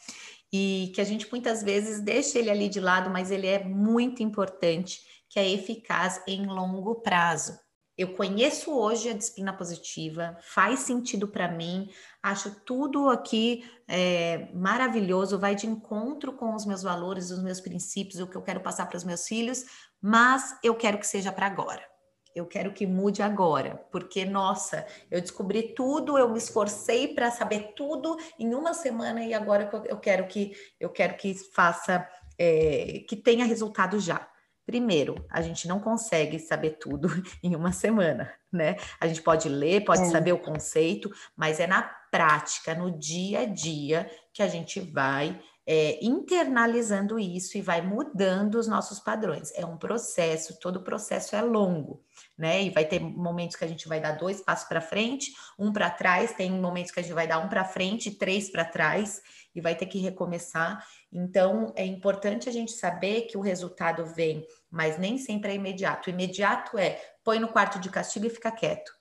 E 0.52 0.90
que 0.94 1.00
a 1.00 1.04
gente 1.04 1.30
muitas 1.30 1.62
vezes 1.62 2.00
deixa 2.00 2.38
ele 2.38 2.50
ali 2.50 2.68
de 2.68 2.80
lado, 2.80 3.08
mas 3.08 3.30
ele 3.30 3.46
é 3.46 3.62
muito 3.62 4.22
importante 4.22 5.02
que 5.28 5.38
é 5.38 5.50
eficaz 5.50 6.22
em 6.26 6.46
longo 6.46 6.96
prazo. 6.96 7.58
Eu 7.98 8.14
conheço 8.14 8.72
hoje 8.72 9.10
a 9.10 9.12
disciplina 9.12 9.52
positiva, 9.52 10.38
faz 10.40 10.80
sentido 10.80 11.26
para 11.26 11.50
mim, 11.50 11.90
acho 12.22 12.60
tudo 12.64 13.08
aqui 13.08 13.68
é, 13.88 14.48
maravilhoso, 14.54 15.36
vai 15.36 15.56
de 15.56 15.66
encontro 15.66 16.32
com 16.34 16.54
os 16.54 16.64
meus 16.64 16.84
valores, 16.84 17.32
os 17.32 17.42
meus 17.42 17.60
princípios, 17.60 18.20
o 18.20 18.28
que 18.28 18.36
eu 18.36 18.42
quero 18.42 18.60
passar 18.60 18.86
para 18.86 18.96
os 18.96 19.02
meus 19.02 19.26
filhos, 19.26 19.64
mas 20.00 20.56
eu 20.62 20.76
quero 20.76 20.96
que 20.98 21.08
seja 21.08 21.32
para 21.32 21.46
agora. 21.46 21.84
Eu 22.32 22.46
quero 22.46 22.72
que 22.72 22.86
mude 22.86 23.20
agora, 23.20 23.84
porque 23.90 24.24
nossa, 24.24 24.86
eu 25.10 25.20
descobri 25.20 25.74
tudo, 25.74 26.16
eu 26.16 26.28
me 26.28 26.38
esforcei 26.38 27.12
para 27.12 27.32
saber 27.32 27.72
tudo 27.74 28.16
em 28.38 28.54
uma 28.54 28.74
semana 28.74 29.24
e 29.24 29.34
agora 29.34 29.68
eu 29.86 29.98
quero 29.98 30.28
que 30.28 30.52
eu 30.78 30.88
quero 30.88 31.16
que 31.16 31.34
faça, 31.52 32.08
é, 32.38 33.04
que 33.08 33.16
tenha 33.16 33.44
resultado 33.44 33.98
já. 33.98 34.24
Primeiro, 34.68 35.24
a 35.30 35.40
gente 35.40 35.66
não 35.66 35.80
consegue 35.80 36.38
saber 36.38 36.76
tudo 36.78 37.08
em 37.42 37.56
uma 37.56 37.72
semana, 37.72 38.30
né? 38.52 38.76
A 39.00 39.08
gente 39.08 39.22
pode 39.22 39.48
ler, 39.48 39.82
pode 39.82 40.02
é. 40.02 40.10
saber 40.10 40.32
o 40.32 40.38
conceito, 40.38 41.10
mas 41.34 41.58
é 41.58 41.66
na 41.66 41.80
prática, 41.80 42.74
no 42.74 42.90
dia 42.90 43.40
a 43.40 43.44
dia, 43.46 44.10
que 44.30 44.42
a 44.42 44.46
gente 44.46 44.78
vai 44.78 45.40
é, 45.66 45.98
internalizando 46.04 47.18
isso 47.18 47.56
e 47.56 47.62
vai 47.62 47.80
mudando 47.80 48.56
os 48.56 48.68
nossos 48.68 49.00
padrões. 49.00 49.50
É 49.54 49.64
um 49.64 49.78
processo, 49.78 50.58
todo 50.60 50.82
processo 50.84 51.34
é 51.34 51.40
longo, 51.40 52.02
né? 52.36 52.64
E 52.64 52.68
vai 52.68 52.84
ter 52.84 53.00
momentos 53.00 53.56
que 53.56 53.64
a 53.64 53.68
gente 53.68 53.88
vai 53.88 54.00
dar 54.00 54.12
dois 54.12 54.42
passos 54.42 54.68
para 54.68 54.82
frente, 54.82 55.32
um 55.58 55.72
para 55.72 55.88
trás, 55.88 56.34
tem 56.34 56.50
momentos 56.50 56.92
que 56.92 57.00
a 57.00 57.02
gente 57.02 57.14
vai 57.14 57.26
dar 57.26 57.38
um 57.38 57.48
para 57.48 57.64
frente, 57.64 58.10
três 58.10 58.50
para 58.50 58.66
trás, 58.66 59.22
e 59.54 59.60
vai 59.60 59.74
ter 59.74 59.86
que 59.86 59.98
recomeçar. 59.98 60.86
Então, 61.12 61.72
é 61.76 61.84
importante 61.84 62.48
a 62.48 62.52
gente 62.52 62.72
saber 62.72 63.22
que 63.22 63.36
o 63.36 63.40
resultado 63.40 64.06
vem, 64.06 64.46
mas 64.70 64.98
nem 64.98 65.18
sempre 65.18 65.52
é 65.52 65.54
imediato. 65.54 66.08
O 66.08 66.12
imediato 66.12 66.78
é 66.78 67.00
põe 67.24 67.38
no 67.38 67.48
quarto 67.48 67.78
de 67.78 67.90
castigo 67.90 68.26
e 68.26 68.30
fica 68.30 68.50
quieto. 68.50 68.92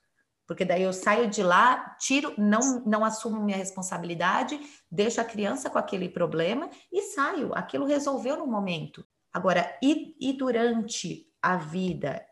Porque 0.46 0.64
daí 0.64 0.82
eu 0.82 0.94
saio 0.94 1.28
de 1.28 1.42
lá, 1.42 1.94
tiro, 2.00 2.32
não, 2.38 2.82
não 2.86 3.04
assumo 3.04 3.38
minha 3.38 3.58
responsabilidade, 3.58 4.58
deixo 4.90 5.20
a 5.20 5.24
criança 5.24 5.68
com 5.68 5.78
aquele 5.78 6.08
problema 6.08 6.70
e 6.90 7.02
saio. 7.02 7.54
Aquilo 7.54 7.84
resolveu 7.84 8.38
no 8.38 8.46
momento. 8.46 9.06
Agora, 9.30 9.78
e, 9.82 10.16
e 10.18 10.32
durante 10.32 11.26
a 11.42 11.56
vida? 11.56 12.24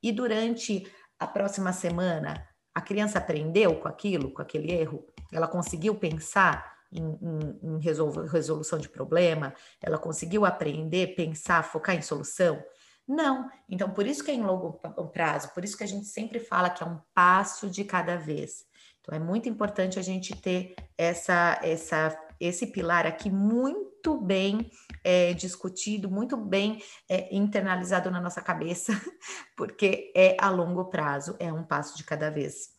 E 0.00 0.12
durante 0.12 0.86
a 1.18 1.26
próxima 1.26 1.72
semana? 1.72 2.46
A 2.72 2.80
criança 2.80 3.18
aprendeu 3.18 3.80
com 3.80 3.88
aquilo, 3.88 4.32
com 4.32 4.42
aquele 4.42 4.72
erro? 4.72 5.04
Ela 5.32 5.48
conseguiu 5.48 5.96
pensar? 5.96 6.75
Em, 6.92 7.18
em, 7.62 7.78
resolução 7.80 8.78
de 8.78 8.88
problema? 8.88 9.54
Ela 9.80 9.98
conseguiu 9.98 10.44
aprender, 10.44 11.14
pensar, 11.14 11.62
focar 11.62 11.94
em 11.94 12.02
solução? 12.02 12.62
Não. 13.06 13.48
Então, 13.68 13.90
por 13.90 14.06
isso 14.06 14.24
que 14.24 14.30
é 14.30 14.34
em 14.34 14.42
longo 14.42 14.80
prazo, 15.12 15.52
por 15.54 15.64
isso 15.64 15.76
que 15.76 15.84
a 15.84 15.88
gente 15.88 16.06
sempre 16.06 16.40
fala 16.40 16.70
que 16.70 16.82
é 16.82 16.86
um 16.86 17.00
passo 17.14 17.70
de 17.70 17.84
cada 17.84 18.16
vez. 18.16 18.64
Então, 19.00 19.14
é 19.14 19.20
muito 19.20 19.48
importante 19.48 19.98
a 19.98 20.02
gente 20.02 20.34
ter 20.34 20.74
essa, 20.98 21.60
essa, 21.62 22.18
esse 22.40 22.66
pilar 22.66 23.06
aqui 23.06 23.30
muito 23.30 24.20
bem 24.20 24.68
é, 25.04 25.32
discutido, 25.32 26.10
muito 26.10 26.36
bem 26.36 26.82
é, 27.08 27.34
internalizado 27.34 28.10
na 28.10 28.20
nossa 28.20 28.42
cabeça, 28.42 28.92
porque 29.56 30.12
é 30.16 30.36
a 30.40 30.50
longo 30.50 30.86
prazo, 30.86 31.36
é 31.38 31.52
um 31.52 31.62
passo 31.62 31.96
de 31.96 32.02
cada 32.02 32.30
vez. 32.30 32.75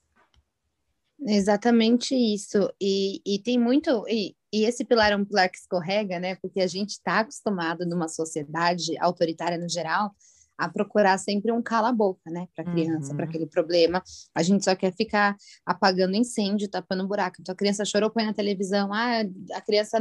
Exatamente 1.20 2.16
isso. 2.16 2.72
E, 2.82 3.22
e 3.26 3.40
tem 3.40 3.58
muito. 3.58 4.06
E, 4.08 4.36
e 4.54 4.66
esse 4.66 4.86
pilar 4.86 5.12
é 5.12 5.16
um 5.16 5.26
pilar 5.26 5.50
que 5.50 5.58
escorrega, 5.58 6.20
né? 6.20 6.36
Porque 6.36 6.62
a 6.62 6.68
gente 6.68 6.92
está 6.92 7.20
acostumado 7.20 7.86
numa 7.86 8.08
sociedade 8.08 8.98
autoritária 9.00 9.58
no 9.58 9.70
geral 9.70 10.12
a 10.58 10.68
procurar 10.68 11.18
sempre 11.20 11.52
um 11.52 11.62
cala-boca, 11.62 12.32
né, 12.32 12.48
para 12.56 12.68
a 12.68 12.74
criança, 12.74 13.12
uhum. 13.12 13.18
para 13.18 13.26
aquele 13.26 13.46
problema. 13.46 14.02
A 14.34 14.42
gente 14.42 14.66
só 14.66 14.76
quer 14.76 14.92
ficar 14.92 15.38
apagando 15.64 16.16
incêndio, 16.16 16.68
tapando 16.68 17.08
buraco. 17.08 17.38
Então 17.40 17.54
a 17.54 17.56
criança 17.56 17.86
chorou, 17.86 18.10
põe 18.10 18.26
na 18.26 18.34
televisão, 18.34 18.92
ah, 18.92 19.22
a 19.54 19.62
criança 19.62 20.00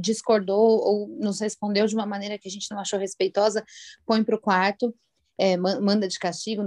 discordou 0.00 0.80
ou 0.80 1.08
nos 1.20 1.40
respondeu 1.40 1.86
de 1.86 1.94
uma 1.94 2.06
maneira 2.06 2.36
que 2.38 2.48
a 2.48 2.50
gente 2.50 2.68
não 2.72 2.80
achou 2.80 2.98
respeitosa, 2.98 3.64
põe 4.04 4.24
para 4.24 4.34
o 4.34 4.40
quarto 4.40 4.92
é, 5.42 5.56
manda 5.56 6.06
de 6.06 6.20
castigo 6.20 6.62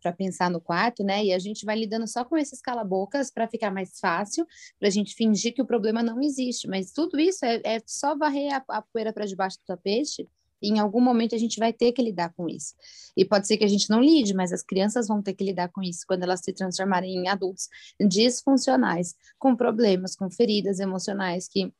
para 0.00 0.12
pensar 0.12 0.48
no 0.48 0.60
quarto, 0.60 1.02
né? 1.02 1.24
E 1.24 1.32
a 1.32 1.40
gente 1.40 1.64
vai 1.64 1.76
lidando 1.76 2.06
só 2.06 2.24
com 2.24 2.36
esses 2.36 2.60
cala-bocas 2.60 3.32
para 3.32 3.48
ficar 3.48 3.72
mais 3.72 3.98
fácil, 3.98 4.46
para 4.78 4.86
a 4.86 4.90
gente 4.92 5.16
fingir 5.16 5.52
que 5.52 5.60
o 5.60 5.66
problema 5.66 6.04
não 6.04 6.22
existe. 6.22 6.68
Mas 6.68 6.92
tudo 6.92 7.18
isso 7.18 7.44
é, 7.44 7.60
é 7.64 7.82
só 7.84 8.16
varrer 8.16 8.54
a, 8.54 8.78
a 8.78 8.80
poeira 8.80 9.12
para 9.12 9.26
debaixo 9.26 9.58
do 9.58 9.64
tapete. 9.66 10.28
E 10.62 10.68
em 10.68 10.78
algum 10.78 11.00
momento 11.00 11.34
a 11.34 11.38
gente 11.38 11.58
vai 11.58 11.72
ter 11.72 11.90
que 11.90 12.00
lidar 12.00 12.32
com 12.32 12.48
isso. 12.48 12.76
E 13.16 13.24
pode 13.24 13.48
ser 13.48 13.56
que 13.56 13.64
a 13.64 13.68
gente 13.68 13.90
não 13.90 14.00
lide, 14.00 14.32
mas 14.34 14.52
as 14.52 14.62
crianças 14.62 15.08
vão 15.08 15.20
ter 15.20 15.34
que 15.34 15.42
lidar 15.42 15.68
com 15.70 15.82
isso 15.82 16.04
quando 16.06 16.22
elas 16.22 16.42
se 16.44 16.52
transformarem 16.52 17.16
em 17.16 17.26
adultos 17.26 17.68
disfuncionais, 18.08 19.16
com 19.36 19.56
problemas, 19.56 20.14
com 20.14 20.30
feridas 20.30 20.78
emocionais 20.78 21.48
que 21.48 21.72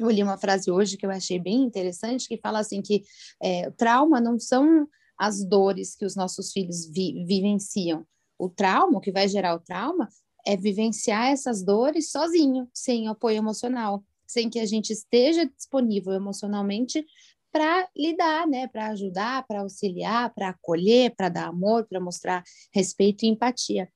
eu 0.00 0.10
li 0.10 0.22
uma 0.22 0.38
frase 0.38 0.70
hoje 0.70 0.96
que 0.96 1.04
eu 1.04 1.10
achei 1.10 1.38
bem 1.38 1.62
interessante, 1.62 2.26
que 2.26 2.38
fala 2.38 2.60
assim 2.60 2.80
que 2.80 3.04
é, 3.40 3.70
trauma 3.72 4.18
não 4.18 4.40
são 4.40 4.88
as 5.18 5.44
dores 5.44 5.94
que 5.94 6.04
os 6.04 6.16
nossos 6.16 6.52
filhos 6.52 6.86
vi 6.88 7.24
vivenciam. 7.26 8.06
O 8.38 8.48
trauma, 8.48 8.98
o 8.98 9.00
que 9.00 9.12
vai 9.12 9.28
gerar 9.28 9.54
o 9.54 9.60
trauma, 9.60 10.08
é 10.46 10.56
vivenciar 10.56 11.28
essas 11.28 11.64
dores 11.64 12.10
sozinho, 12.10 12.68
sem 12.72 13.08
apoio 13.08 13.38
emocional, 13.38 14.04
sem 14.26 14.50
que 14.50 14.58
a 14.58 14.66
gente 14.66 14.92
esteja 14.92 15.46
disponível 15.46 16.12
emocionalmente 16.12 17.04
para 17.52 17.88
lidar, 17.96 18.48
né, 18.48 18.66
para 18.66 18.88
ajudar, 18.88 19.46
para 19.46 19.60
auxiliar, 19.60 20.34
para 20.34 20.48
acolher, 20.48 21.14
para 21.16 21.28
dar 21.28 21.46
amor, 21.46 21.86
para 21.86 22.00
mostrar 22.00 22.42
respeito 22.74 23.24
e 23.24 23.28
empatia. 23.28 23.88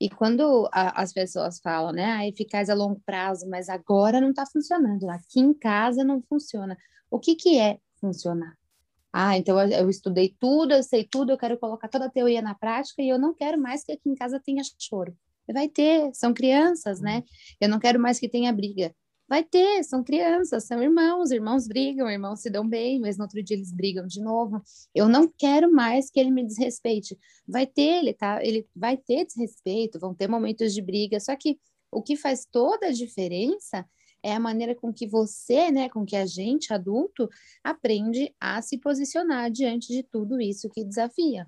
E 0.00 0.10
quando 0.10 0.68
a, 0.72 1.00
as 1.00 1.12
pessoas 1.12 1.60
falam, 1.60 1.92
né, 1.92 2.04
ah, 2.04 2.26
eficaz 2.26 2.68
a 2.68 2.74
longo 2.74 3.00
prazo, 3.06 3.48
mas 3.48 3.68
agora 3.68 4.20
não 4.20 4.30
está 4.30 4.44
funcionando, 4.44 5.08
aqui 5.08 5.38
em 5.38 5.54
casa 5.54 6.02
não 6.02 6.20
funciona. 6.22 6.76
O 7.08 7.20
que, 7.20 7.36
que 7.36 7.58
é 7.58 7.78
funcionar? 8.00 8.58
Ah, 9.16 9.38
então 9.38 9.60
eu, 9.70 9.88
estudei 9.88 10.34
tudo, 10.40 10.74
eu 10.74 10.82
sei 10.82 11.04
tudo, 11.04 11.30
eu 11.30 11.38
quero 11.38 11.56
colocar 11.56 11.86
toda 11.86 12.06
a 12.06 12.10
teoria 12.10 12.42
na 12.42 12.52
prática 12.52 13.00
e 13.00 13.08
eu 13.08 13.16
não 13.16 13.32
quero 13.32 13.56
mais 13.56 13.84
que 13.84 13.92
aqui 13.92 14.08
em 14.08 14.14
casa 14.16 14.40
tenha 14.44 14.60
choro. 14.76 15.16
Vai 15.46 15.68
ter, 15.68 16.12
são 16.12 16.34
crianças, 16.34 17.00
né? 17.00 17.18
Uhum. 17.18 17.24
Eu 17.60 17.68
não 17.68 17.78
quero 17.78 18.00
mais 18.00 18.18
que 18.18 18.28
tenha 18.28 18.52
briga. 18.52 18.92
Vai 19.28 19.44
ter, 19.44 19.84
são 19.84 20.02
crianças, 20.02 20.64
são 20.64 20.82
irmãos, 20.82 21.30
irmãos 21.30 21.68
brigam, 21.68 22.10
irmãos 22.10 22.40
se 22.40 22.50
dão 22.50 22.68
bem, 22.68 22.98
mas 22.98 23.16
no 23.16 23.22
outro 23.22 23.40
dia 23.40 23.56
eles 23.56 23.72
brigam 23.72 24.04
de 24.04 24.20
novo. 24.20 24.60
Eu 24.92 25.08
não 25.08 25.28
quero 25.38 25.72
mais 25.72 26.10
que 26.10 26.18
ele 26.18 26.32
me 26.32 26.44
desrespeite. 26.44 27.16
Vai 27.46 27.68
ter, 27.68 28.00
ele 28.00 28.14
tá, 28.14 28.44
ele 28.44 28.66
vai 28.74 28.96
ter 28.96 29.26
desrespeito, 29.26 30.00
vão 30.00 30.12
ter 30.12 30.28
momentos 30.28 30.74
de 30.74 30.82
briga, 30.82 31.20
só 31.20 31.36
que 31.36 31.56
o 31.88 32.02
que 32.02 32.16
faz 32.16 32.44
toda 32.50 32.88
a 32.88 32.92
diferença 32.92 33.86
é 34.24 34.32
a 34.32 34.40
maneira 34.40 34.74
com 34.74 34.90
que 34.90 35.06
você, 35.06 35.70
né, 35.70 35.90
com 35.90 36.04
que 36.04 36.16
a 36.16 36.24
gente, 36.24 36.72
adulto, 36.72 37.28
aprende 37.62 38.34
a 38.40 38.62
se 38.62 38.78
posicionar 38.78 39.50
diante 39.50 39.88
de 39.88 40.02
tudo 40.02 40.40
isso 40.40 40.70
que 40.70 40.82
desafia. 40.82 41.46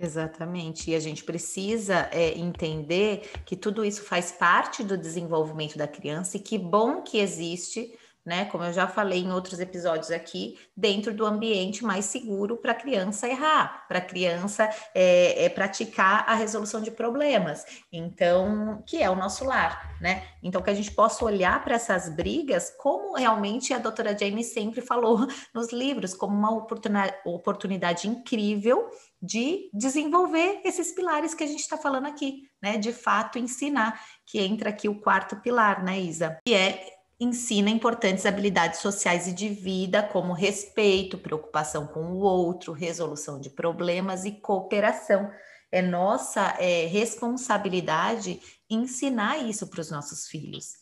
Exatamente, 0.00 0.90
e 0.90 0.96
a 0.96 1.00
gente 1.00 1.22
precisa 1.22 2.08
é, 2.10 2.36
entender 2.36 3.30
que 3.46 3.54
tudo 3.54 3.84
isso 3.84 4.02
faz 4.02 4.32
parte 4.32 4.82
do 4.82 4.98
desenvolvimento 4.98 5.78
da 5.78 5.86
criança 5.86 6.36
e 6.36 6.40
que 6.40 6.58
bom 6.58 7.02
que 7.02 7.18
existe 7.18 7.96
né? 8.24 8.44
Como 8.46 8.64
eu 8.64 8.72
já 8.72 8.86
falei 8.86 9.20
em 9.20 9.32
outros 9.32 9.58
episódios 9.58 10.10
aqui, 10.10 10.58
dentro 10.76 11.12
do 11.12 11.26
ambiente 11.26 11.84
mais 11.84 12.04
seguro 12.04 12.56
para 12.56 12.72
a 12.72 12.74
criança 12.74 13.28
errar, 13.28 13.84
para 13.88 13.98
a 13.98 14.02
criança 14.02 14.68
é, 14.94 15.44
é, 15.44 15.48
praticar 15.48 16.24
a 16.28 16.34
resolução 16.34 16.80
de 16.80 16.90
problemas. 16.90 17.64
Então, 17.92 18.82
que 18.86 19.02
é 19.02 19.10
o 19.10 19.16
nosso 19.16 19.44
lar, 19.44 19.96
né? 20.00 20.24
Então, 20.42 20.62
que 20.62 20.70
a 20.70 20.74
gente 20.74 20.92
possa 20.92 21.24
olhar 21.24 21.62
para 21.64 21.74
essas 21.74 22.08
brigas 22.14 22.72
como 22.78 23.16
realmente 23.16 23.74
a 23.74 23.78
doutora 23.78 24.16
Jamie 24.16 24.44
sempre 24.44 24.80
falou 24.80 25.26
nos 25.52 25.72
livros, 25.72 26.14
como 26.14 26.36
uma 26.36 26.52
oportunidade, 26.52 27.14
oportunidade 27.24 28.08
incrível 28.08 28.88
de 29.20 29.70
desenvolver 29.72 30.60
esses 30.64 30.92
pilares 30.92 31.34
que 31.34 31.44
a 31.44 31.46
gente 31.46 31.60
está 31.60 31.76
falando 31.76 32.06
aqui, 32.06 32.48
né? 32.60 32.76
De 32.76 32.92
fato, 32.92 33.38
ensinar, 33.38 34.00
que 34.26 34.40
entra 34.40 34.70
aqui 34.70 34.88
o 34.88 35.00
quarto 35.00 35.36
pilar, 35.36 35.82
né, 35.82 36.00
Isa? 36.00 36.38
Que 36.44 36.54
é 36.54 37.01
ensina 37.22 37.70
importantes 37.70 38.26
habilidades 38.26 38.80
sociais 38.80 39.28
e 39.28 39.32
de 39.32 39.48
vida, 39.48 40.02
como 40.02 40.32
respeito, 40.32 41.16
preocupação 41.16 41.86
com 41.86 42.00
o 42.12 42.18
outro, 42.18 42.72
resolução 42.72 43.38
de 43.40 43.48
problemas 43.48 44.24
e 44.24 44.32
cooperação. 44.32 45.30
É 45.70 45.80
nossa 45.80 46.56
é, 46.58 46.86
responsabilidade 46.86 48.40
ensinar 48.68 49.38
isso 49.38 49.68
para 49.68 49.80
os 49.80 49.90
nossos 49.90 50.26
filhos. 50.26 50.72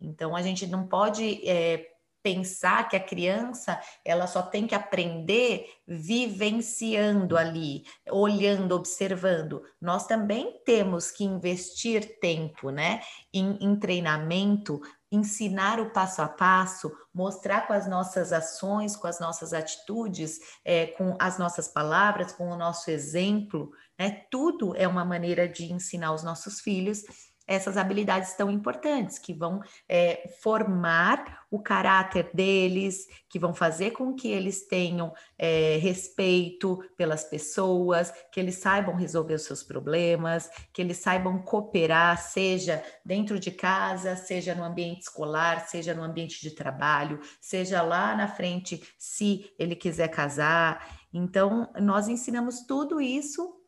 Então, 0.00 0.34
a 0.34 0.42
gente 0.42 0.66
não 0.66 0.86
pode 0.86 1.48
é, 1.48 1.86
pensar 2.24 2.88
que 2.88 2.96
a 2.96 3.00
criança 3.00 3.78
ela 4.02 4.26
só 4.26 4.40
tem 4.40 4.66
que 4.66 4.74
aprender 4.74 5.66
vivenciando 5.86 7.36
ali, 7.36 7.84
olhando, 8.10 8.74
observando. 8.74 9.62
Nós 9.78 10.06
também 10.06 10.60
temos 10.64 11.10
que 11.10 11.22
investir 11.22 12.18
tempo, 12.20 12.70
né, 12.70 13.02
em, 13.32 13.58
em 13.60 13.76
treinamento 13.76 14.80
ensinar 15.14 15.80
o 15.80 15.90
passo 15.90 16.22
a 16.22 16.28
passo, 16.28 16.92
mostrar 17.12 17.66
com 17.66 17.72
as 17.72 17.86
nossas 17.86 18.32
ações, 18.32 18.96
com 18.96 19.06
as 19.06 19.20
nossas 19.20 19.52
atitudes, 19.52 20.38
é, 20.64 20.86
com 20.86 21.16
as 21.20 21.38
nossas 21.38 21.68
palavras, 21.68 22.32
com 22.32 22.50
o 22.50 22.56
nosso 22.56 22.90
exemplo, 22.90 23.70
né? 23.98 24.24
Tudo 24.30 24.74
é 24.76 24.88
uma 24.88 25.04
maneira 25.04 25.48
de 25.48 25.72
ensinar 25.72 26.12
os 26.12 26.22
nossos 26.22 26.60
filhos 26.60 27.04
essas 27.46 27.76
habilidades 27.76 28.34
tão 28.34 28.50
importantes 28.50 29.18
que 29.18 29.34
vão 29.34 29.60
é, 29.88 30.28
formar 30.40 31.44
o 31.50 31.62
caráter 31.62 32.30
deles, 32.34 33.06
que 33.28 33.38
vão 33.38 33.54
fazer 33.54 33.92
com 33.92 34.14
que 34.14 34.28
eles 34.28 34.66
tenham 34.66 35.12
é, 35.38 35.76
respeito 35.76 36.82
pelas 36.96 37.24
pessoas, 37.24 38.12
que 38.32 38.40
eles 38.40 38.56
saibam 38.56 38.96
resolver 38.96 39.34
os 39.34 39.44
seus 39.44 39.62
problemas, 39.62 40.50
que 40.72 40.82
eles 40.82 40.98
saibam 40.98 41.40
cooperar, 41.42 42.20
seja 42.20 42.82
dentro 43.04 43.38
de 43.38 43.50
casa, 43.50 44.16
seja 44.16 44.54
no 44.54 44.64
ambiente 44.64 45.02
escolar, 45.02 45.68
seja 45.68 45.94
no 45.94 46.02
ambiente 46.02 46.40
de 46.40 46.50
trabalho, 46.50 47.20
seja 47.40 47.82
lá 47.82 48.16
na 48.16 48.26
frente, 48.26 48.82
se 48.98 49.52
ele 49.58 49.76
quiser 49.76 50.08
casar. 50.08 51.04
Então, 51.12 51.70
nós 51.80 52.08
ensinamos 52.08 52.62
tudo 52.66 53.00
isso 53.00 53.63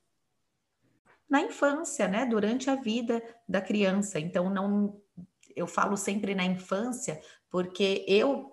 na 1.28 1.40
infância, 1.40 2.06
né? 2.06 2.24
Durante 2.26 2.70
a 2.70 2.76
vida 2.76 3.22
da 3.48 3.60
criança. 3.60 4.18
Então, 4.18 4.48
não, 4.50 5.00
eu 5.54 5.66
falo 5.66 5.96
sempre 5.96 6.34
na 6.34 6.44
infância, 6.44 7.20
porque 7.50 8.04
eu 8.06 8.52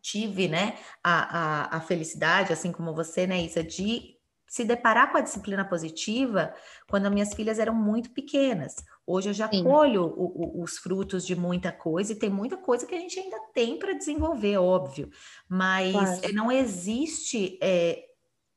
tive, 0.00 0.48
né, 0.48 0.78
a, 1.02 1.74
a, 1.74 1.76
a 1.76 1.80
felicidade, 1.80 2.52
assim 2.52 2.72
como 2.72 2.94
você, 2.94 3.26
né, 3.26 3.42
Isa, 3.42 3.62
de 3.62 4.16
se 4.48 4.64
deparar 4.64 5.12
com 5.12 5.18
a 5.18 5.20
disciplina 5.20 5.62
positiva 5.62 6.54
quando 6.88 7.04
as 7.04 7.12
minhas 7.12 7.34
filhas 7.34 7.58
eram 7.58 7.74
muito 7.74 8.10
pequenas. 8.12 8.76
Hoje 9.06 9.28
eu 9.28 9.34
já 9.34 9.48
Sim. 9.50 9.62
colho 9.62 10.04
o, 10.04 10.60
o, 10.60 10.62
os 10.62 10.78
frutos 10.78 11.26
de 11.26 11.36
muita 11.36 11.70
coisa 11.70 12.12
e 12.12 12.18
tem 12.18 12.30
muita 12.30 12.56
coisa 12.56 12.86
que 12.86 12.94
a 12.94 12.98
gente 12.98 13.20
ainda 13.20 13.38
tem 13.52 13.78
para 13.78 13.92
desenvolver, 13.92 14.56
óbvio, 14.56 15.10
mas 15.46 15.92
claro. 15.92 16.34
não 16.34 16.50
existe 16.50 17.58
é, 17.62 18.07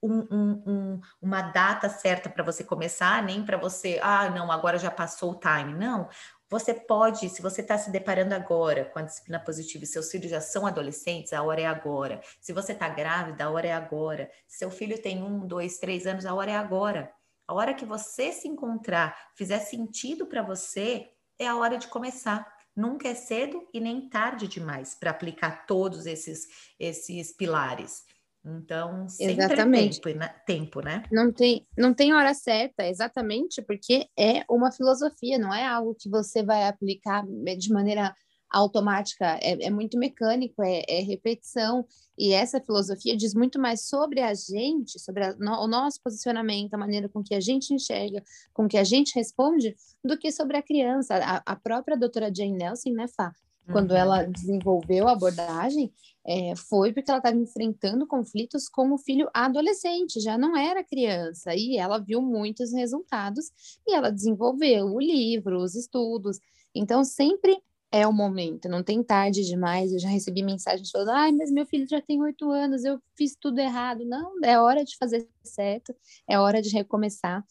um, 0.01 0.19
um, 0.31 0.63
um, 0.65 1.01
uma 1.21 1.41
data 1.41 1.87
certa 1.89 2.29
para 2.29 2.43
você 2.43 2.63
começar, 2.63 3.23
nem 3.23 3.45
para 3.45 3.57
você, 3.57 3.99
ah, 4.01 4.29
não, 4.29 4.51
agora 4.51 4.77
já 4.77 4.89
passou 4.89 5.31
o 5.31 5.39
time. 5.39 5.73
Não. 5.73 6.09
Você 6.49 6.73
pode, 6.73 7.29
se 7.29 7.41
você 7.41 7.61
está 7.61 7.77
se 7.77 7.89
deparando 7.89 8.35
agora 8.35 8.85
com 8.85 8.99
a 8.99 9.03
disciplina 9.03 9.39
positiva 9.39 9.85
e 9.85 9.87
seus 9.87 10.11
filhos 10.11 10.29
já 10.29 10.41
são 10.41 10.67
adolescentes, 10.67 11.31
a 11.31 11.41
hora 11.41 11.61
é 11.61 11.65
agora. 11.65 12.19
Se 12.41 12.51
você 12.51 12.73
está 12.73 12.89
grávida, 12.89 13.45
a 13.45 13.49
hora 13.49 13.67
é 13.67 13.73
agora. 13.73 14.29
Se 14.47 14.57
seu 14.57 14.69
filho 14.69 15.01
tem 15.01 15.23
um, 15.23 15.47
dois, 15.47 15.77
três 15.77 16.05
anos, 16.05 16.25
a 16.25 16.33
hora 16.33 16.51
é 16.51 16.55
agora. 16.57 17.09
A 17.47 17.53
hora 17.53 17.73
que 17.73 17.85
você 17.85 18.33
se 18.33 18.47
encontrar, 18.47 19.17
fizer 19.35 19.59
sentido 19.59 20.25
para 20.25 20.41
você, 20.41 21.09
é 21.39 21.47
a 21.47 21.55
hora 21.55 21.77
de 21.77 21.87
começar. 21.87 22.45
Nunca 22.75 23.07
é 23.07 23.15
cedo 23.15 23.67
e 23.73 23.79
nem 23.79 24.09
tarde 24.09 24.47
demais 24.47 24.95
para 24.95 25.11
aplicar 25.11 25.65
todos 25.65 26.05
esses, 26.05 26.47
esses 26.79 27.31
pilares. 27.31 28.03
Então, 28.43 29.07
sempre 29.07 29.33
exatamente. 29.33 29.99
É 29.99 30.01
tempo, 30.01 30.19
né? 30.19 30.35
tempo, 30.45 30.81
né? 30.81 31.03
Não 31.11 31.31
tem, 31.31 31.67
não 31.77 31.93
tem 31.93 32.13
hora 32.13 32.33
certa, 32.33 32.87
exatamente, 32.87 33.61
porque 33.61 34.07
é 34.17 34.43
uma 34.49 34.71
filosofia, 34.71 35.37
não 35.37 35.53
é 35.53 35.65
algo 35.65 35.95
que 35.97 36.09
você 36.09 36.43
vai 36.43 36.67
aplicar 36.67 37.23
de 37.25 37.71
maneira 37.71 38.15
automática, 38.51 39.39
é, 39.41 39.65
é 39.65 39.69
muito 39.69 39.97
mecânico, 39.97 40.61
é, 40.61 40.83
é, 40.87 41.01
repetição, 41.01 41.85
e 42.17 42.33
essa 42.33 42.59
filosofia 42.59 43.15
diz 43.15 43.33
muito 43.33 43.59
mais 43.59 43.87
sobre 43.87 44.19
a 44.19 44.33
gente, 44.33 44.99
sobre 44.99 45.23
a, 45.23 45.35
no, 45.37 45.63
o 45.63 45.67
nosso 45.67 46.01
posicionamento, 46.03 46.73
a 46.73 46.77
maneira 46.77 47.07
com 47.07 47.23
que 47.23 47.33
a 47.33 47.39
gente 47.39 47.73
enxerga, 47.73 48.21
com 48.53 48.67
que 48.67 48.77
a 48.77 48.83
gente 48.83 49.15
responde, 49.15 49.75
do 50.03 50.17
que 50.17 50.31
sobre 50.31 50.57
a 50.57 50.61
criança. 50.61 51.15
A, 51.15 51.41
a 51.45 51.55
própria 51.55 51.97
doutora 51.97 52.31
Jane 52.33 52.57
Nelson, 52.57 52.91
né, 52.91 53.05
Fá? 53.15 53.31
Quando 53.69 53.91
uhum. 53.91 53.97
ela 53.97 54.23
desenvolveu 54.23 55.07
a 55.07 55.11
abordagem, 55.11 55.93
é, 56.25 56.55
foi 56.55 56.93
porque 56.93 57.09
ela 57.09 57.19
estava 57.19 57.35
enfrentando 57.35 58.07
conflitos 58.07 58.69
com 58.69 58.91
o 58.91 58.97
filho 58.97 59.29
adolescente, 59.33 60.19
já 60.19 60.37
não 60.37 60.55
era 60.55 60.83
criança, 60.83 61.55
e 61.55 61.77
ela 61.77 61.97
viu 61.97 62.21
muitos 62.21 62.73
resultados 62.73 63.51
e 63.87 63.93
ela 63.93 64.11
desenvolveu 64.11 64.85
o 64.85 64.99
livro, 64.99 65.57
os 65.57 65.75
estudos. 65.75 66.39
Então, 66.75 67.03
sempre 67.03 67.61
é 67.91 68.07
o 68.07 68.13
momento, 68.13 68.69
não 68.69 68.81
tem 68.81 69.03
tarde 69.03 69.43
demais. 69.43 69.91
Eu 69.91 69.99
já 69.99 70.09
recebi 70.09 70.41
mensagens 70.41 70.89
falando: 70.89 71.09
ai, 71.09 71.31
mas 71.31 71.51
meu 71.51 71.65
filho 71.65 71.87
já 71.87 72.01
tem 72.01 72.21
oito 72.21 72.49
anos, 72.49 72.85
eu 72.85 72.99
fiz 73.17 73.35
tudo 73.35 73.59
errado. 73.59 74.05
Não, 74.05 74.33
é 74.43 74.59
hora 74.59 74.83
de 74.85 74.97
fazer 74.97 75.27
certo, 75.43 75.93
é 76.27 76.39
hora 76.39 76.61
de 76.61 76.69
recomeçar. 76.69 77.43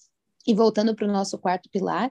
E 0.47 0.55
voltando 0.55 0.95
para 0.95 1.07
o 1.07 1.13
nosso 1.13 1.39
quarto 1.39 1.69
pilar, 1.69 2.11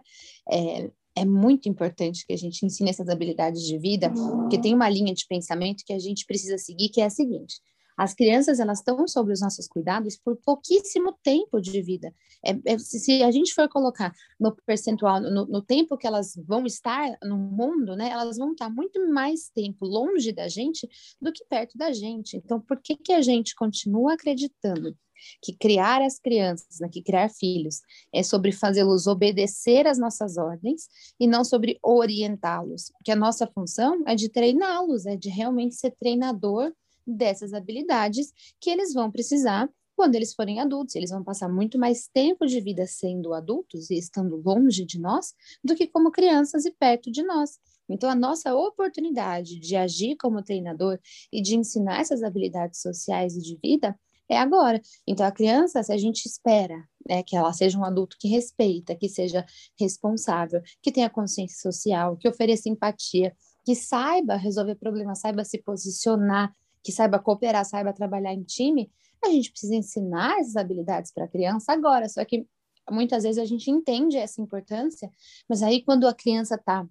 é, 0.52 0.92
é 1.16 1.26
muito 1.26 1.68
importante 1.68 2.26
que 2.26 2.34
a 2.34 2.38
gente 2.38 2.66
ensine 2.66 2.90
essas 2.90 3.10
habilidades 3.10 3.64
de 3.64 3.78
vida, 3.78 4.12
porque 4.12 4.60
tem 4.60 4.74
uma 4.74 4.90
linha 4.90 5.14
de 5.14 5.26
pensamento 5.28 5.84
que 5.86 5.94
a 5.94 6.00
gente 6.00 6.26
precisa 6.26 6.58
seguir, 6.58 6.90
que 6.90 7.02
é 7.02 7.06
a 7.06 7.10
seguinte: 7.10 7.60
as 8.00 8.14
crianças 8.14 8.62
elas 8.62 8.80
estão 8.80 9.06
sob 9.10 9.34
os 9.34 9.42
nossos 9.42 9.68
cuidados 9.68 10.16
por 10.16 10.38
pouquíssimo 10.38 11.14
tempo 11.22 11.60
de 11.60 11.82
vida. 11.82 12.14
É, 12.46 12.74
é, 12.74 12.80
se 12.80 13.22
a 13.22 13.30
gente 13.30 13.54
for 13.54 13.68
colocar 13.68 14.14
no 14.40 14.56
percentual, 14.66 15.20
no, 15.20 15.46
no, 15.46 15.62
tempo 15.62 15.98
que 15.98 16.08
elas 16.08 16.34
vão 16.48 16.66
estar 16.66 17.18
no 17.22 17.38
mundo, 17.38 17.98
né, 17.98 18.10
elas 18.10 18.38
vão 18.38 18.54
estar 18.54 18.70
muito 18.70 19.06
mais 19.12 19.50
tempo 19.50 19.86
longe 19.86 20.32
da 20.32 20.48
gente 20.48 20.88
do 21.22 21.34
que 21.34 21.44
perto 21.44 21.78
da 21.78 21.92
gente. 21.92 22.38
Então, 22.38 22.62
por 22.62 22.80
que, 22.82 22.96
que 22.96 23.12
a 23.12 23.22
gente 23.22 23.54
continua 23.54 24.14
acreditando 24.14 24.96
que 25.42 25.54
criar 25.54 26.02
as 26.02 26.20
crianças, 26.20 26.80
né, 26.80 26.90
que 26.90 27.02
criar 27.02 27.30
filhos, 27.30 27.82
é 28.14 28.24
sobre 28.24 28.52
fazê-los 28.52 29.08
obedecer 29.08 29.88
às 29.88 29.98
nossas 29.98 30.38
ordens 30.38 30.88
e 31.20 31.28
não 31.28 31.44
sobre 31.44 31.80
orientá-los? 31.82 32.92
Porque 32.98 33.12
a 33.12 33.16
nossa 33.16 33.48
função 33.48 34.04
é 34.08 34.16
de 34.16 34.30
treiná-los, 34.30 35.06
é 35.06 35.16
de 35.16 35.30
realmente 35.30 35.76
ser 35.76 35.92
treinador 35.92 36.74
dessas 37.06 37.54
habilidades 37.54 38.32
que 38.60 38.70
eles 38.70 38.94
vão 38.94 39.12
precisar 39.12 39.70
quando 40.00 40.16
eles 40.16 40.34
forem 40.34 40.62
adultos. 40.62 40.96
Eles 40.96 41.10
vão 41.10 41.22
passar 41.22 41.50
muito 41.50 41.78
mais 41.78 42.08
tempo 42.08 42.46
de 42.46 42.62
vida 42.62 42.88
sendo 42.88 43.34
adultos 43.34 43.90
e 43.90 43.98
estando 43.98 44.38
longe 44.38 44.86
de 44.86 44.98
nós 44.98 45.34
do 45.62 45.76
que 45.76 45.88
como 45.88 46.10
crianças 46.10 46.64
e 46.66 46.72
perto 46.72 47.12
de 47.12 47.22
nós. 47.22 47.60
Então, 47.90 48.10
a 48.10 48.16
nossa 48.16 48.56
oportunidade 48.56 49.60
de 49.60 49.76
agir 49.76 50.16
como 50.16 50.42
treinador 50.42 50.98
e 51.34 51.42
de 51.42 51.58
ensinar 51.58 52.00
essas 52.00 52.24
habilidades 52.24 52.82
sociais 52.82 53.36
e 53.36 53.42
de 53.42 53.58
vida 53.62 54.00
é 54.30 54.38
agora. 54.38 54.82
Então, 55.08 55.26
a 55.26 55.32
criança, 55.32 55.82
se 55.82 55.92
a 55.92 55.98
gente 55.98 56.26
espera 56.26 56.88
né, 57.08 57.24
que 57.24 57.36
ela 57.36 57.52
seja 57.52 57.78
um 57.78 57.84
adulto 57.84 58.16
que 58.20 58.28
respeita, 58.28 58.96
que 58.96 59.10
seja 59.10 59.46
responsável, 59.80 60.62
que 60.82 60.92
tenha 60.92 61.10
consciência 61.10 61.60
social, 61.60 62.16
que 62.18 62.28
ofereça 62.28 62.70
empatia, 62.70 63.36
que 63.66 63.76
saiba 63.76 64.36
resolver 64.36 64.76
problemas, 64.76 65.20
saiba 65.20 65.44
se 65.44 65.62
posicionar, 65.62 66.54
que 66.84 66.92
saiba 66.92 67.20
cooperar, 67.20 67.66
saiba 67.66 67.94
trabalhar 67.94 68.34
em 68.34 68.44
time, 68.44 68.92
a 69.24 69.30
gente 69.30 69.52
precisa 69.52 69.76
ensinar 69.76 70.40
essas 70.40 70.56
habilidades 70.56 71.12
para 71.12 71.26
a 71.26 71.28
criança 71.28 71.74
agora. 71.74 72.08
Só 72.08 72.24
que 72.24 72.48
muitas 72.90 73.24
vezes 73.24 73.38
a 73.38 73.46
gente 73.46 73.70
entende 73.70 74.18
essa 74.18 74.42
importância, 74.42 75.12
mas 75.48 75.62
aí 75.62 75.84
quando 75.84 76.08
a 76.08 76.14
criança 76.14 76.56
está 76.56 76.88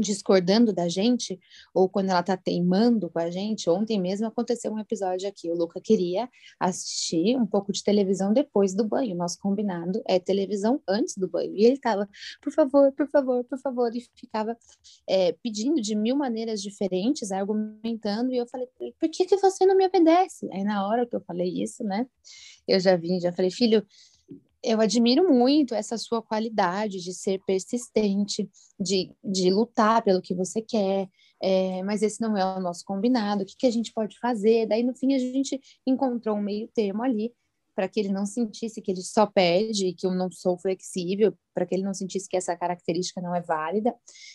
discordando 0.00 0.72
da 0.72 0.88
gente, 0.88 1.38
ou 1.74 1.88
quando 1.88 2.10
ela 2.10 2.22
tá 2.22 2.36
teimando 2.36 3.10
com 3.10 3.18
a 3.18 3.30
gente. 3.30 3.68
Ontem 3.68 4.00
mesmo 4.00 4.26
aconteceu 4.26 4.72
um 4.72 4.78
episódio 4.78 5.28
aqui. 5.28 5.50
O 5.50 5.54
Luca 5.54 5.80
queria 5.80 6.28
assistir 6.58 7.36
um 7.36 7.46
pouco 7.46 7.72
de 7.72 7.82
televisão 7.82 8.32
depois 8.32 8.74
do 8.74 8.84
banho. 8.84 9.14
Nosso 9.14 9.38
combinado 9.38 10.02
é 10.06 10.18
televisão 10.18 10.80
antes 10.88 11.16
do 11.16 11.28
banho. 11.28 11.54
E 11.54 11.64
ele 11.64 11.78
tava, 11.78 12.08
por 12.40 12.52
favor, 12.52 12.92
por 12.92 13.08
favor, 13.08 13.44
por 13.44 13.58
favor, 13.58 13.94
e 13.94 14.06
ficava 14.16 14.56
é, 15.06 15.32
pedindo 15.42 15.80
de 15.80 15.94
mil 15.94 16.16
maneiras 16.16 16.62
diferentes, 16.62 17.30
argumentando. 17.30 18.32
E 18.32 18.38
eu 18.38 18.46
falei, 18.46 18.68
por 18.98 19.08
que, 19.10 19.26
que 19.26 19.36
você 19.36 19.66
não 19.66 19.76
me 19.76 19.86
obedece? 19.86 20.48
Aí 20.52 20.64
na 20.64 20.86
hora 20.86 21.06
que 21.06 21.14
eu 21.14 21.20
falei 21.20 21.62
isso, 21.62 21.84
né, 21.84 22.06
eu 22.66 22.80
já 22.80 22.96
vim, 22.96 23.20
já 23.20 23.32
falei, 23.32 23.50
filho 23.50 23.84
eu 24.62 24.80
admiro 24.80 25.32
muito 25.32 25.74
essa 25.74 25.98
sua 25.98 26.22
qualidade 26.22 27.02
de 27.02 27.12
ser 27.12 27.40
persistente, 27.44 28.48
de, 28.78 29.12
de 29.22 29.50
lutar 29.50 30.02
pelo 30.02 30.22
que 30.22 30.34
você 30.34 30.62
quer, 30.62 31.08
é, 31.42 31.82
mas 31.82 32.02
esse 32.02 32.20
não 32.20 32.36
é 32.36 32.44
o 32.44 32.60
nosso 32.60 32.84
combinado, 32.84 33.42
o 33.42 33.46
que, 33.46 33.56
que 33.58 33.66
a 33.66 33.70
gente 33.70 33.92
pode 33.92 34.18
fazer? 34.20 34.66
Daí, 34.66 34.82
no 34.82 34.94
fim, 34.94 35.14
a 35.14 35.18
gente 35.18 35.60
encontrou 35.86 36.36
um 36.36 36.42
meio 36.42 36.68
termo 36.72 37.02
ali, 37.02 37.32
para 37.74 37.88
que 37.88 37.98
ele 37.98 38.10
não 38.10 38.26
sentisse 38.26 38.80
que 38.82 38.90
ele 38.90 39.00
só 39.00 39.26
pede, 39.26 39.94
que 39.94 40.06
eu 40.06 40.12
não 40.12 40.30
sou 40.30 40.58
flexível, 40.58 41.34
para 41.54 41.66
que 41.66 41.74
ele 41.74 41.82
não 41.82 41.94
sentisse 41.94 42.28
que 42.28 42.36
essa 42.36 42.56
característica 42.56 43.20
não 43.20 43.34
é 43.34 43.40
válida. 43.40 43.94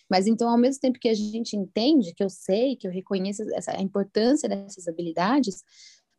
Mas 0.09 0.27
então, 0.27 0.49
ao 0.49 0.57
mesmo 0.57 0.81
tempo 0.81 0.99
que 0.99 1.09
a 1.09 1.13
gente 1.13 1.55
entende, 1.55 2.13
que 2.13 2.23
eu 2.23 2.29
sei, 2.29 2.75
que 2.75 2.87
eu 2.87 2.91
reconheço 2.91 3.43
essa, 3.53 3.77
a 3.77 3.81
importância 3.81 4.49
dessas 4.49 4.87
habilidades, 4.87 5.63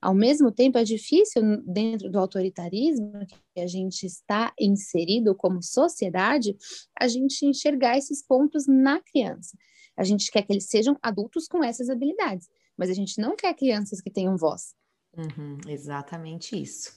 ao 0.00 0.14
mesmo 0.14 0.52
tempo, 0.52 0.78
é 0.78 0.84
difícil, 0.84 1.42
dentro 1.66 2.11
do 2.11 2.18
autoritarismo 2.18 3.12
que 3.54 3.61
a 3.61 3.66
gente 3.66 4.06
está 4.06 4.52
inserido 4.58 5.34
como 5.34 5.62
sociedade, 5.62 6.56
a 6.98 7.08
gente 7.08 7.44
enxergar 7.44 7.98
esses 7.98 8.24
pontos 8.24 8.66
na 8.68 9.00
criança. 9.00 9.56
A 9.96 10.04
gente 10.04 10.30
quer 10.30 10.42
que 10.42 10.52
eles 10.52 10.68
sejam 10.68 10.96
adultos 11.02 11.48
com 11.48 11.64
essas 11.64 11.90
habilidades, 11.90 12.48
mas 12.76 12.90
a 12.90 12.94
gente 12.94 13.20
não 13.20 13.34
quer 13.34 13.52
crianças 13.54 14.00
que 14.00 14.11
tenham 14.11 14.37
voz. 14.37 14.72
Uhum, 15.16 15.58
exatamente 15.66 16.61
isso. 16.61 16.96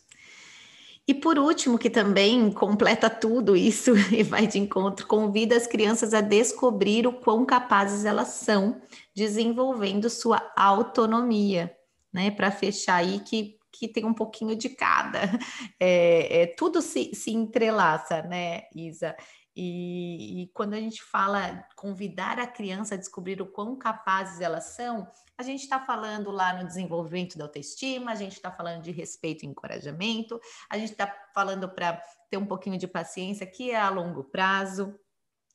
E 1.08 1.16
por 1.16 1.40
último, 1.40 1.80
que 1.80 1.90
também 1.90 2.52
completa 2.52 3.10
tudo 3.10 3.56
isso 3.56 3.94
e 4.16 4.22
vai 4.22 4.46
de 4.46 4.60
encontro, 4.60 5.08
convida 5.08 5.58
as 5.58 5.66
crianças 5.66 6.14
a 6.14 6.22
descobrir 6.22 7.08
o 7.08 7.14
quão 7.14 7.44
capazes 7.44 8.06
elas 8.06 8.28
são, 8.28 8.80
desenvolvendo 9.16 10.08
sua 10.08 10.54
autonomia 10.56 11.76
né? 12.12 12.32
Para 12.32 12.52
fechar 12.52 12.96
aí 12.96 13.20
que, 13.20 13.58
que 13.72 13.88
tem 13.88 14.06
um 14.06 14.14
pouquinho 14.14 14.56
de 14.56 14.70
cada. 14.70 15.22
É, 15.80 16.44
é, 16.44 16.48
tudo 16.48 16.80
se, 16.82 17.16
se 17.16 17.32
entrelaça, 17.32 18.22
né, 18.22 18.64
Isa? 18.76 19.16
E, 19.56 20.44
e, 20.44 20.48
quando 20.54 20.76
a 20.76 20.80
gente 20.80 21.04
fala 21.04 21.66
convidar 21.76 22.40
a 22.40 22.48
criança 22.48 22.96
a 22.96 22.98
descobrir 22.98 23.42
o 23.42 23.46
quão 23.46 23.76
capazes 23.76 24.40
elas 24.40 24.76
são, 24.76 25.08
a 25.38 25.44
gente 25.44 25.62
está 25.62 25.80
falando 25.80 26.32
lá 26.32 26.54
no 26.54 26.66
desenvolvimento 26.66 27.38
da 27.38 27.46
autoestima, 27.46 28.12
a 28.12 28.16
gente 28.16 28.34
está 28.34 28.52
falando 28.52 28.82
de 28.84 28.92
respeito 28.92 29.44
e 29.44 29.48
encorajamento, 29.48 30.40
a 30.70 30.78
gente 30.78 30.92
está 30.92 31.12
falando 31.34 31.68
para 31.68 32.02
ter 32.30 32.38
um 32.38 32.46
pouquinho 32.46 32.78
de 32.78 32.88
paciência, 32.88 33.46
que 33.46 33.72
é 33.72 33.80
a 33.80 33.90
longo 33.90 34.24
prazo, 34.24 34.98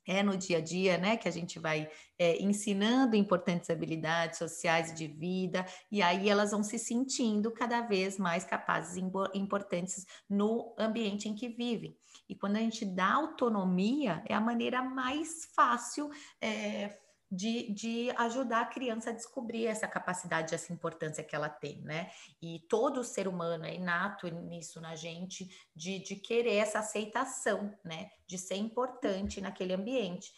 é 0.06 0.22
no 0.22 0.36
dia 0.36 0.58
a 0.58 0.60
dia, 0.60 0.98
né, 0.98 1.16
que 1.16 1.28
a 1.28 1.32
gente 1.32 1.58
vai 1.58 1.88
é, 2.18 2.42
ensinando 2.42 3.16
importantes 3.16 3.70
habilidades 3.70 4.38
sociais 4.38 4.94
de 4.94 5.06
vida, 5.06 5.66
e 5.90 6.00
aí 6.00 6.28
elas 6.28 6.52
vão 6.52 6.62
se 6.62 6.78
sentindo 6.78 7.50
cada 7.50 7.80
vez 7.82 8.18
mais 8.18 8.44
capazes 8.44 8.96
e 8.96 9.38
importantes 9.38 10.06
no 10.28 10.74
ambiente 10.78 11.28
em 11.28 11.34
que 11.34 11.48
vivem. 11.48 11.96
E 12.28 12.34
quando 12.34 12.56
a 12.56 12.60
gente 12.60 12.84
dá 12.84 13.14
autonomia, 13.14 14.22
é 14.26 14.34
a 14.34 14.40
maneira 14.40 14.82
mais 14.82 15.46
fácil 15.54 16.10
é, 16.40 16.98
de, 17.30 17.72
de 17.72 18.10
ajudar 18.16 18.60
a 18.62 18.66
criança 18.66 19.10
a 19.10 19.12
descobrir 19.12 19.66
essa 19.66 19.88
capacidade, 19.88 20.54
essa 20.54 20.72
importância 20.72 21.24
que 21.24 21.34
ela 21.34 21.48
tem, 21.48 21.80
né? 21.82 22.10
E 22.40 22.60
todo 22.68 23.02
ser 23.02 23.26
humano 23.26 23.64
é 23.64 23.74
inato 23.74 24.28
nisso 24.28 24.80
na 24.80 24.94
gente, 24.94 25.48
de, 25.74 25.98
de 25.98 26.16
querer 26.16 26.56
essa 26.56 26.78
aceitação, 26.78 27.74
né? 27.84 28.10
De 28.26 28.38
ser 28.38 28.56
importante 28.56 29.40
naquele 29.40 29.74
ambiente. 29.74 30.32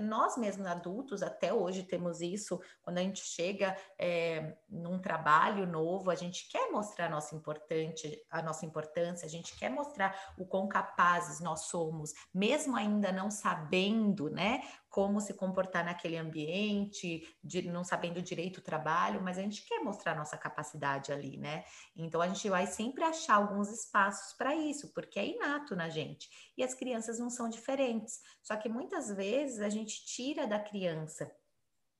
Nós 0.00 0.36
mesmos 0.36 0.66
adultos, 0.66 1.22
até 1.22 1.52
hoje, 1.52 1.82
temos 1.82 2.20
isso. 2.20 2.60
Quando 2.82 2.98
a 2.98 3.02
gente 3.02 3.24
chega 3.24 3.76
é, 3.98 4.56
num 4.68 4.98
trabalho 4.98 5.66
novo, 5.66 6.10
a 6.10 6.14
gente 6.14 6.46
quer 6.48 6.70
mostrar 6.70 7.06
a 7.06 7.10
nossa, 7.10 7.34
importante, 7.34 8.22
a 8.30 8.42
nossa 8.42 8.66
importância, 8.66 9.26
a 9.26 9.30
gente 9.30 9.56
quer 9.56 9.70
mostrar 9.70 10.34
o 10.36 10.44
quão 10.44 10.68
capazes 10.68 11.40
nós 11.40 11.62
somos, 11.62 12.12
mesmo 12.34 12.76
ainda 12.76 13.10
não 13.10 13.30
sabendo, 13.30 14.28
né? 14.30 14.62
Como 14.92 15.22
se 15.22 15.32
comportar 15.32 15.82
naquele 15.82 16.18
ambiente, 16.18 17.26
de, 17.42 17.62
não 17.62 17.82
sabendo 17.82 18.20
direito 18.20 18.58
o 18.58 18.62
trabalho, 18.62 19.22
mas 19.22 19.38
a 19.38 19.40
gente 19.40 19.64
quer 19.64 19.80
mostrar 19.80 20.14
nossa 20.14 20.36
capacidade 20.36 21.10
ali, 21.10 21.38
né? 21.38 21.64
Então 21.96 22.20
a 22.20 22.28
gente 22.28 22.46
vai 22.50 22.66
sempre 22.66 23.02
achar 23.02 23.36
alguns 23.36 23.70
espaços 23.70 24.36
para 24.36 24.54
isso, 24.54 24.92
porque 24.92 25.18
é 25.18 25.26
inato 25.26 25.74
na 25.74 25.88
gente. 25.88 26.28
E 26.58 26.62
as 26.62 26.74
crianças 26.74 27.18
não 27.18 27.30
são 27.30 27.48
diferentes. 27.48 28.20
Só 28.42 28.54
que 28.54 28.68
muitas 28.68 29.08
vezes 29.08 29.62
a 29.62 29.70
gente 29.70 30.04
tira 30.04 30.46
da 30.46 30.58
criança. 30.58 31.34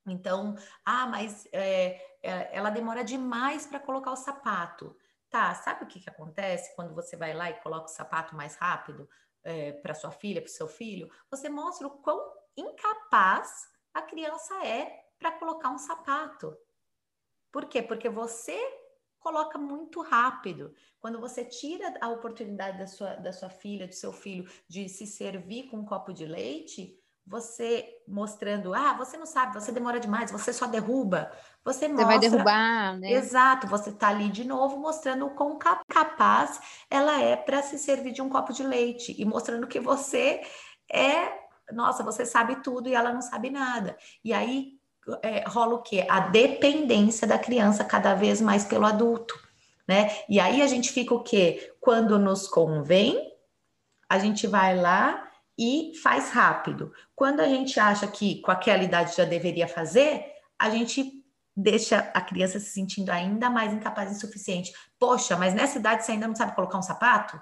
Então, 0.07 0.55
ah, 0.85 1.07
mas 1.07 1.48
é, 1.50 1.98
ela 2.22 2.68
demora 2.68 3.02
demais 3.02 3.66
para 3.66 3.81
colocar 3.81 4.12
o 4.12 4.16
sapato. 4.16 4.94
Tá, 5.31 5.55
sabe 5.55 5.85
o 5.85 5.87
que, 5.87 5.98
que 5.98 6.11
acontece 6.11 6.76
quando 6.76 6.94
você 6.94 7.16
vai 7.16 7.33
lá 7.33 7.48
e 7.48 7.59
coloca 7.62 7.87
o 7.87 7.88
sapato 7.88 8.37
mais 8.37 8.55
rápido 8.57 9.09
é, 9.42 9.72
para 9.72 9.94
sua 9.94 10.11
filha, 10.11 10.42
para 10.42 10.50
o 10.50 10.52
seu 10.52 10.68
filho? 10.68 11.11
Você 11.31 11.48
mostra 11.48 11.87
o 11.87 12.02
quão 12.02 12.41
incapaz 12.57 13.69
a 13.95 14.03
criança 14.03 14.55
é 14.67 15.05
para 15.19 15.33
colocar 15.33 15.71
um 15.71 15.79
sapato. 15.79 16.57
Por 17.51 17.67
quê? 17.67 17.83
Porque 17.83 18.09
você 18.09 18.59
coloca 19.21 19.59
muito 19.59 20.03
rápido. 20.03 20.75
Quando 21.01 21.21
você 21.21 21.45
tira 21.45 21.95
a 22.01 22.09
oportunidade 22.09 22.79
da 22.79 22.87
sua, 22.87 23.15
da 23.15 23.33
sua 23.33 23.51
filha, 23.51 23.87
do 23.87 23.95
seu 23.95 24.12
filho, 24.12 24.51
de 24.69 24.88
se 24.88 25.07
servir 25.07 25.69
com 25.69 25.79
um 25.79 25.85
copo 25.85 26.12
de 26.12 26.27
leite, 26.27 26.99
você 27.25 27.88
mostrando, 28.07 28.75
ah, 28.75 28.95
você 28.95 29.17
não 29.17 29.27
sabe, 29.27 29.55
você 29.55 29.71
demora 29.71 30.01
demais, 30.01 30.33
você 30.33 30.53
só 30.53 30.67
derruba. 30.67 31.31
Você, 31.65 31.88
você 31.88 32.05
vai 32.05 32.19
derrubar, 32.19 32.99
né? 32.99 33.12
Exato, 33.12 33.69
você 33.69 33.91
está 33.91 34.09
ali 34.09 34.29
de 34.29 34.45
novo 34.45 34.77
mostrando 34.79 35.27
o 35.27 35.35
quão 35.35 35.57
capaz 35.57 36.61
ela 36.91 37.21
é 37.21 37.37
para 37.37 37.62
se 37.62 37.79
servir 37.79 38.12
de 38.12 38.21
um 38.21 38.29
copo 38.29 38.53
de 38.53 38.65
leite 38.65 39.15
e 39.17 39.25
mostrando 39.25 39.69
que 39.69 39.79
você 39.79 40.43
é 40.91 41.41
nossa, 41.70 42.03
você 42.03 42.25
sabe 42.25 42.62
tudo 42.62 42.88
e 42.88 42.94
ela 42.94 43.12
não 43.12 43.22
sabe 43.22 43.51
nada. 43.51 43.96
E 44.25 44.33
aí 44.33 44.79
é, 45.22 45.44
rola 45.48 45.75
o 45.75 45.83
quê? 45.83 46.07
A 46.09 46.20
dependência 46.20 47.27
da 47.27 47.38
criança 47.38 47.85
cada 47.85 48.14
vez 48.14 48.40
mais 48.40 48.64
pelo 48.64 48.87
adulto, 48.87 49.38
né? 49.87 50.11
E 50.29 50.38
aí 50.38 50.62
a 50.62 50.66
gente 50.66 50.92
fica 50.92 51.14
o 51.14 51.22
quê? 51.22 51.75
Quando 51.81 52.18
nos 52.18 52.46
convém, 52.46 53.33
a 54.09 54.18
gente 54.18 54.46
vai 54.46 54.77
lá 54.77 55.29
e 55.59 55.92
faz 56.03 56.31
rápido. 56.31 56.92
Quando 57.14 57.40
a 57.40 57.48
gente 57.48 57.79
acha 57.79 58.07
que 58.07 58.40
com 58.40 58.51
aquela 58.51 58.83
idade 58.83 59.16
já 59.16 59.25
deveria 59.25 59.68
fazer, 59.68 60.25
a 60.59 60.70
gente 60.70 61.22
deixa 61.55 62.11
a 62.14 62.20
criança 62.20 62.59
se 62.59 62.70
sentindo 62.70 63.11
ainda 63.11 63.51
mais 63.51 63.72
incapaz 63.72 64.11
e 64.11 64.14
insuficiente. 64.14 64.72
Poxa, 64.98 65.37
mas 65.37 65.55
nessa 65.55 65.79
idade 65.79 66.05
você 66.05 66.12
ainda 66.12 66.29
não 66.29 66.35
sabe 66.35 66.55
colocar 66.55 66.79
um 66.79 66.83
sapato? 66.83 67.40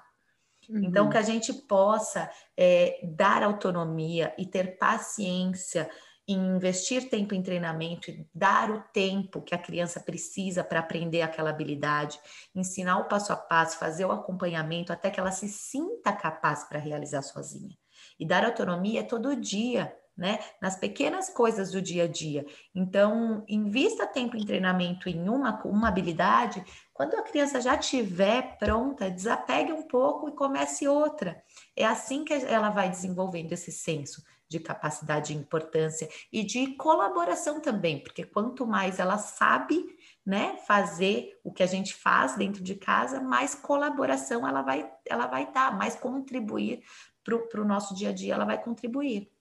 Uhum. 0.71 0.85
Então, 0.85 1.11
que 1.11 1.19
a 1.19 1.23
gente 1.23 1.53
possa 1.53 2.31
é, 2.57 3.01
dar 3.03 3.43
autonomia 3.43 4.33
e 4.39 4.47
ter 4.47 4.79
paciência 4.79 5.91
em 6.29 6.55
investir 6.55 7.11
tempo 7.11 7.35
em 7.35 7.43
treinamento 7.43 8.09
e 8.09 8.25
dar 8.33 8.71
o 8.71 8.81
tempo 8.93 9.43
que 9.43 9.55
a 9.55 9.59
criança 9.59 9.99
precisa 9.99 10.63
para 10.63 10.79
aprender 10.79 11.23
aquela 11.23 11.51
habilidade, 11.51 12.21
ensinar 12.55 12.99
o 12.99 13.09
passo 13.09 13.33
a 13.33 13.37
passo, 13.37 13.79
fazer 13.79 14.05
o 14.05 14.13
acompanhamento 14.13 14.93
até 14.93 15.11
que 15.11 15.19
ela 15.19 15.33
se 15.33 15.49
sinta 15.49 16.13
capaz 16.13 16.63
para 16.65 16.79
realizar 16.79 17.23
sozinha. 17.23 17.77
E 18.19 18.25
dar 18.25 18.45
autonomia 18.45 19.01
é 19.01 19.03
todo 19.03 19.35
dia, 19.35 19.93
né? 20.17 20.39
Nas 20.61 20.77
pequenas 20.77 21.31
coisas 21.31 21.73
do 21.73 21.81
dia 21.81 22.05
a 22.05 22.07
dia. 22.07 22.45
Então, 22.75 23.43
invista 23.49 24.07
tempo 24.07 24.37
em 24.37 24.45
treinamento 24.45 25.09
em 25.09 25.29
uma, 25.29 25.61
uma 25.65 25.89
habilidade. 25.89 26.63
Quando 27.01 27.15
a 27.15 27.23
criança 27.23 27.63
já 27.63 27.77
estiver 27.77 28.59
pronta, 28.59 29.11
desapegue 29.11 29.73
um 29.73 29.81
pouco 29.81 30.29
e 30.29 30.33
comece 30.33 30.87
outra. 30.87 31.43
É 31.75 31.87
assim 31.87 32.27
que 32.27 32.35
ela 32.35 32.69
vai 32.69 32.91
desenvolvendo 32.91 33.53
esse 33.53 33.73
senso 33.73 34.23
de 34.47 34.61
capacidade 34.61 35.33
e 35.33 35.37
importância 35.37 36.07
e 36.31 36.45
de 36.45 36.75
colaboração 36.75 37.59
também, 37.59 38.03
porque 38.03 38.23
quanto 38.23 38.67
mais 38.67 38.99
ela 38.99 39.17
sabe, 39.17 39.83
né, 40.27 40.59
fazer 40.67 41.41
o 41.43 41.51
que 41.51 41.63
a 41.63 41.67
gente 41.67 41.95
faz 41.95 42.37
dentro 42.37 42.63
de 42.63 42.75
casa, 42.75 43.19
mais 43.19 43.55
colaboração 43.55 44.47
ela 44.47 44.61
vai 44.61 44.87
ela 45.09 45.27
vai 45.27 45.51
dar, 45.51 45.75
mais 45.75 45.97
contribuir 45.97 46.83
para 47.25 47.63
o 47.63 47.65
nosso 47.65 47.95
dia 47.95 48.11
a 48.11 48.13
dia, 48.13 48.35
ela 48.35 48.45
vai 48.45 48.63
contribuir. 48.63 49.33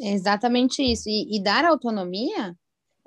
É 0.00 0.12
exatamente 0.12 0.80
isso. 0.80 1.08
E, 1.08 1.36
e, 1.36 1.42
dar 1.42 1.64
autonomia 1.64 2.56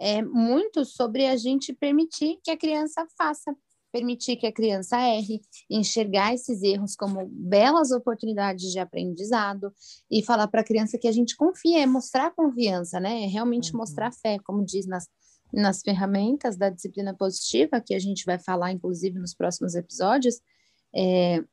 é 0.01 0.23
muito 0.23 0.83
sobre 0.83 1.27
a 1.27 1.37
gente 1.37 1.71
permitir 1.71 2.39
que 2.43 2.49
a 2.49 2.57
criança 2.57 3.05
faça, 3.15 3.55
permitir 3.91 4.35
que 4.35 4.47
a 4.47 4.51
criança 4.51 4.97
erre, 4.99 5.41
enxergar 5.69 6.33
esses 6.33 6.63
erros 6.63 6.95
como 6.95 7.23
belas 7.29 7.91
oportunidades 7.91 8.71
de 8.71 8.79
aprendizado 8.79 9.71
e 10.09 10.23
falar 10.23 10.47
para 10.47 10.61
a 10.61 10.65
criança 10.65 10.97
que 10.97 11.07
a 11.07 11.11
gente 11.11 11.35
confia, 11.35 11.83
é 11.83 11.85
mostrar 11.85 12.31
confiança, 12.31 12.99
né? 12.99 13.25
É 13.25 13.27
realmente 13.27 13.71
uhum. 13.73 13.77
mostrar 13.77 14.11
fé, 14.11 14.39
como 14.43 14.65
diz 14.65 14.87
nas, 14.87 15.07
nas 15.53 15.81
ferramentas 15.81 16.57
da 16.57 16.69
disciplina 16.69 17.15
positiva, 17.15 17.79
que 17.79 17.93
a 17.93 17.99
gente 17.99 18.25
vai 18.25 18.39
falar, 18.39 18.71
inclusive, 18.71 19.19
nos 19.19 19.35
próximos 19.35 19.75
episódios. 19.75 20.41
É, 20.95 21.43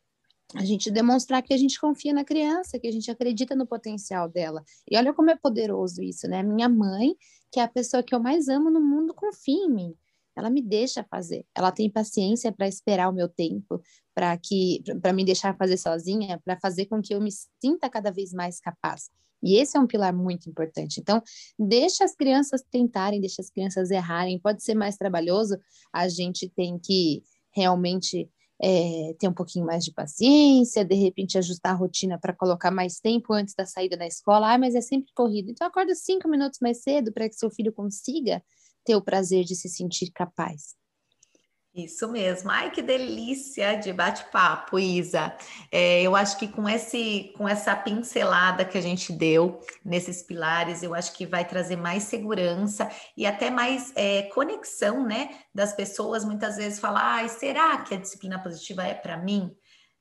a 0.54 0.64
gente 0.64 0.90
demonstrar 0.90 1.42
que 1.42 1.52
a 1.52 1.56
gente 1.56 1.78
confia 1.78 2.12
na 2.12 2.24
criança, 2.24 2.78
que 2.78 2.86
a 2.86 2.92
gente 2.92 3.10
acredita 3.10 3.54
no 3.54 3.66
potencial 3.66 4.28
dela. 4.28 4.64
E 4.90 4.96
olha 4.96 5.12
como 5.12 5.30
é 5.30 5.36
poderoso 5.36 6.02
isso, 6.02 6.26
né? 6.26 6.42
Minha 6.42 6.68
mãe, 6.68 7.14
que 7.52 7.60
é 7.60 7.62
a 7.62 7.68
pessoa 7.68 8.02
que 8.02 8.14
eu 8.14 8.20
mais 8.20 8.48
amo 8.48 8.70
no 8.70 8.80
mundo, 8.80 9.14
confia 9.14 9.54
em 9.54 9.70
mim 9.70 9.94
ela 10.38 10.50
me 10.50 10.62
deixa 10.62 11.02
fazer. 11.02 11.44
Ela 11.54 11.72
tem 11.72 11.90
paciência 11.90 12.52
para 12.52 12.68
esperar 12.68 13.08
o 13.08 13.12
meu 13.12 13.28
tempo, 13.28 13.82
para 14.14 14.36
que 14.38 14.82
para 15.02 15.12
me 15.12 15.24
deixar 15.24 15.56
fazer 15.56 15.76
sozinha, 15.76 16.40
para 16.44 16.56
fazer 16.60 16.86
com 16.86 17.02
que 17.02 17.12
eu 17.12 17.20
me 17.20 17.30
sinta 17.60 17.90
cada 17.90 18.12
vez 18.12 18.32
mais 18.32 18.60
capaz. 18.60 19.10
E 19.42 19.56
esse 19.56 19.76
é 19.76 19.80
um 19.80 19.86
pilar 19.86 20.12
muito 20.12 20.48
importante. 20.48 21.00
Então, 21.00 21.22
deixa 21.58 22.04
as 22.04 22.14
crianças 22.14 22.62
tentarem, 22.70 23.20
deixa 23.20 23.42
as 23.42 23.50
crianças 23.50 23.90
errarem. 23.90 24.38
Pode 24.38 24.62
ser 24.62 24.74
mais 24.74 24.96
trabalhoso, 24.96 25.58
a 25.92 26.08
gente 26.08 26.48
tem 26.48 26.78
que 26.78 27.22
realmente 27.54 28.28
é, 28.60 29.14
ter 29.18 29.28
um 29.28 29.32
pouquinho 29.32 29.66
mais 29.66 29.84
de 29.84 29.92
paciência, 29.92 30.84
de 30.84 30.94
repente 30.94 31.38
ajustar 31.38 31.72
a 31.72 31.76
rotina 31.76 32.18
para 32.18 32.34
colocar 32.34 32.70
mais 32.70 33.00
tempo 33.00 33.32
antes 33.32 33.54
da 33.54 33.66
saída 33.66 33.96
da 33.96 34.06
escola. 34.06 34.52
Ah, 34.54 34.58
mas 34.58 34.74
é 34.74 34.80
sempre 34.80 35.12
corrido. 35.14 35.50
Então, 35.50 35.66
acorda 35.66 35.94
cinco 35.94 36.28
minutos 36.28 36.58
mais 36.60 36.82
cedo 36.82 37.12
para 37.12 37.28
que 37.28 37.34
seu 37.36 37.50
filho 37.50 37.72
consiga 37.72 38.42
ter 38.84 38.96
o 38.96 39.02
prazer 39.02 39.44
de 39.44 39.54
se 39.54 39.68
sentir 39.68 40.10
capaz. 40.12 40.77
Isso 41.74 42.08
mesmo. 42.08 42.50
Ai, 42.50 42.70
que 42.70 42.82
delícia 42.82 43.76
de 43.76 43.92
bate-papo, 43.92 44.78
Isa. 44.78 45.36
É, 45.70 46.02
eu 46.02 46.16
acho 46.16 46.38
que 46.38 46.48
com, 46.48 46.68
esse, 46.68 47.32
com 47.36 47.48
essa 47.48 47.76
pincelada 47.76 48.64
que 48.64 48.76
a 48.76 48.80
gente 48.80 49.12
deu 49.12 49.60
nesses 49.84 50.22
pilares, 50.22 50.82
eu 50.82 50.94
acho 50.94 51.12
que 51.12 51.26
vai 51.26 51.44
trazer 51.44 51.76
mais 51.76 52.04
segurança 52.04 52.90
e 53.16 53.26
até 53.26 53.50
mais 53.50 53.92
é, 53.94 54.22
conexão, 54.34 55.06
né? 55.06 55.30
Das 55.54 55.72
pessoas 55.72 56.24
muitas 56.24 56.56
vezes 56.56 56.80
falar, 56.80 57.16
ai, 57.16 57.28
será 57.28 57.76
que 57.82 57.94
a 57.94 57.98
disciplina 58.00 58.42
positiva 58.42 58.82
é 58.84 58.94
para 58.94 59.16
mim? 59.16 59.54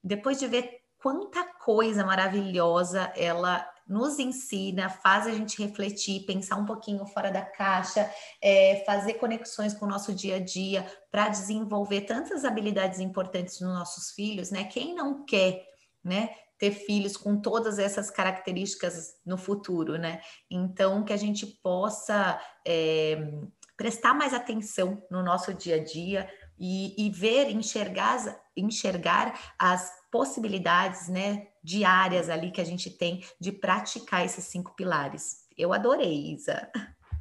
Depois 0.03 0.39
de 0.39 0.47
ver 0.47 0.79
quanta 0.97 1.43
coisa 1.63 2.05
maravilhosa 2.05 3.11
ela 3.15 3.69
nos 3.87 4.19
ensina, 4.19 4.89
faz 4.89 5.27
a 5.27 5.31
gente 5.31 5.61
refletir, 5.61 6.25
pensar 6.25 6.55
um 6.57 6.65
pouquinho 6.65 7.05
fora 7.05 7.31
da 7.31 7.41
caixa, 7.41 8.09
é, 8.41 8.83
fazer 8.85 9.15
conexões 9.15 9.73
com 9.73 9.85
o 9.85 9.89
nosso 9.89 10.13
dia 10.13 10.35
a 10.35 10.39
dia 10.39 10.85
para 11.11 11.29
desenvolver 11.29 12.01
tantas 12.01 12.43
habilidades 12.43 12.99
importantes 12.99 13.59
nos 13.61 13.73
nossos 13.73 14.11
filhos, 14.11 14.51
né? 14.51 14.65
Quem 14.65 14.93
não 14.93 15.25
quer, 15.25 15.65
né? 16.03 16.29
Ter 16.57 16.71
filhos 16.71 17.15
com 17.15 17.39
todas 17.39 17.79
essas 17.79 18.09
características 18.09 19.15
no 19.25 19.37
futuro, 19.37 19.97
né? 19.97 20.21
Então, 20.49 21.03
que 21.03 21.13
a 21.13 21.17
gente 21.17 21.45
possa 21.45 22.39
é, 22.65 23.31
prestar 23.75 24.13
mais 24.13 24.33
atenção 24.33 25.01
no 25.09 25.21
nosso 25.23 25.53
dia 25.53 25.75
a 25.75 25.83
dia, 25.83 26.27
e, 26.59 27.05
e, 27.05 27.09
ver, 27.09 27.49
enxergar, 27.51 28.17
enxergar 28.55 29.53
as 29.59 29.91
possibilidades, 30.11 31.07
né, 31.07 31.47
diárias 31.67 32.29
ali 32.29 32.49
que 32.49 32.61
a 32.61 32.63
gente 32.63 32.89
tem 32.89 33.21
de 33.37 33.51
praticar 33.51 34.25
esses 34.25 34.45
cinco 34.45 34.73
pilares. 34.73 35.45
Eu 35.57 35.73
adorei, 35.73 36.31
Isa. 36.31 36.71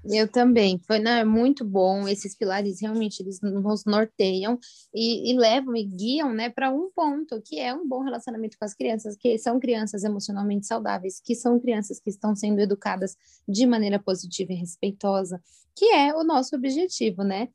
Eu 0.09 0.31
também, 0.31 0.79
foi 0.87 1.01
né, 1.01 1.25
muito 1.25 1.65
bom. 1.65 2.07
Esses 2.07 2.37
pilares 2.37 2.81
realmente 2.81 3.21
eles 3.21 3.41
nos 3.41 3.85
norteiam 3.85 4.57
e, 4.95 5.33
e 5.33 5.37
levam 5.37 5.75
e 5.75 5.83
guiam, 5.83 6.33
né, 6.33 6.49
para 6.49 6.71
um 6.71 6.89
ponto 6.95 7.43
que 7.43 7.59
é 7.59 7.75
um 7.75 7.89
bom 7.89 8.05
relacionamento 8.05 8.57
com 8.57 8.65
as 8.65 8.73
crianças, 8.73 9.17
que 9.17 9.37
são 9.37 9.59
crianças 9.59 10.05
emocionalmente 10.05 10.65
saudáveis, 10.65 11.21
que 11.21 11.35
são 11.35 11.59
crianças 11.59 11.99
que 11.99 12.09
estão 12.09 12.37
sendo 12.37 12.61
educadas 12.61 13.17
de 13.49 13.67
maneira 13.67 13.99
positiva 13.99 14.53
e 14.53 14.57
respeitosa, 14.57 15.43
que 15.75 15.87
é 15.87 16.15
o 16.15 16.23
nosso 16.23 16.55
objetivo, 16.55 17.25
né? 17.25 17.49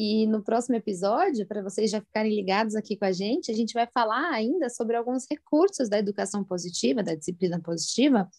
E 0.00 0.28
no 0.28 0.44
próximo 0.44 0.76
episódio, 0.76 1.44
para 1.44 1.60
vocês 1.60 1.90
já 1.90 2.00
ficarem 2.00 2.32
ligados 2.32 2.76
aqui 2.76 2.96
com 2.96 3.04
a 3.04 3.10
gente, 3.10 3.50
a 3.50 3.54
gente 3.54 3.74
vai 3.74 3.84
falar 3.92 4.30
ainda 4.30 4.70
sobre 4.70 4.94
alguns 4.94 5.26
recursos 5.28 5.88
da 5.88 5.98
educação 5.98 6.44
positiva, 6.44 7.02
da 7.02 7.16
disciplina 7.16 7.60
positiva, 7.60 8.30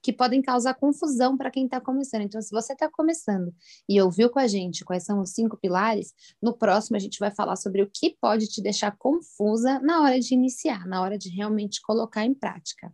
que 0.00 0.12
podem 0.12 0.40
causar 0.40 0.74
confusão 0.74 1.36
para 1.36 1.50
quem 1.50 1.64
está 1.64 1.80
começando. 1.80 2.22
Então, 2.22 2.40
se 2.40 2.52
você 2.52 2.72
está 2.72 2.88
começando 2.88 3.52
e 3.88 4.00
ouviu 4.00 4.30
com 4.30 4.38
a 4.38 4.46
gente 4.46 4.84
quais 4.84 5.02
são 5.02 5.20
os 5.20 5.30
cinco 5.30 5.56
pilares, 5.56 6.14
no 6.40 6.56
próximo 6.56 6.96
a 6.96 7.00
gente 7.00 7.18
vai 7.18 7.32
falar 7.32 7.56
sobre 7.56 7.82
o 7.82 7.90
que 7.92 8.16
pode 8.20 8.46
te 8.46 8.62
deixar 8.62 8.96
confusa 8.96 9.80
na 9.80 10.02
hora 10.02 10.20
de 10.20 10.32
iniciar, 10.32 10.86
na 10.86 11.02
hora 11.02 11.18
de 11.18 11.30
realmente 11.30 11.82
colocar 11.82 12.24
em 12.24 12.32
prática. 12.32 12.92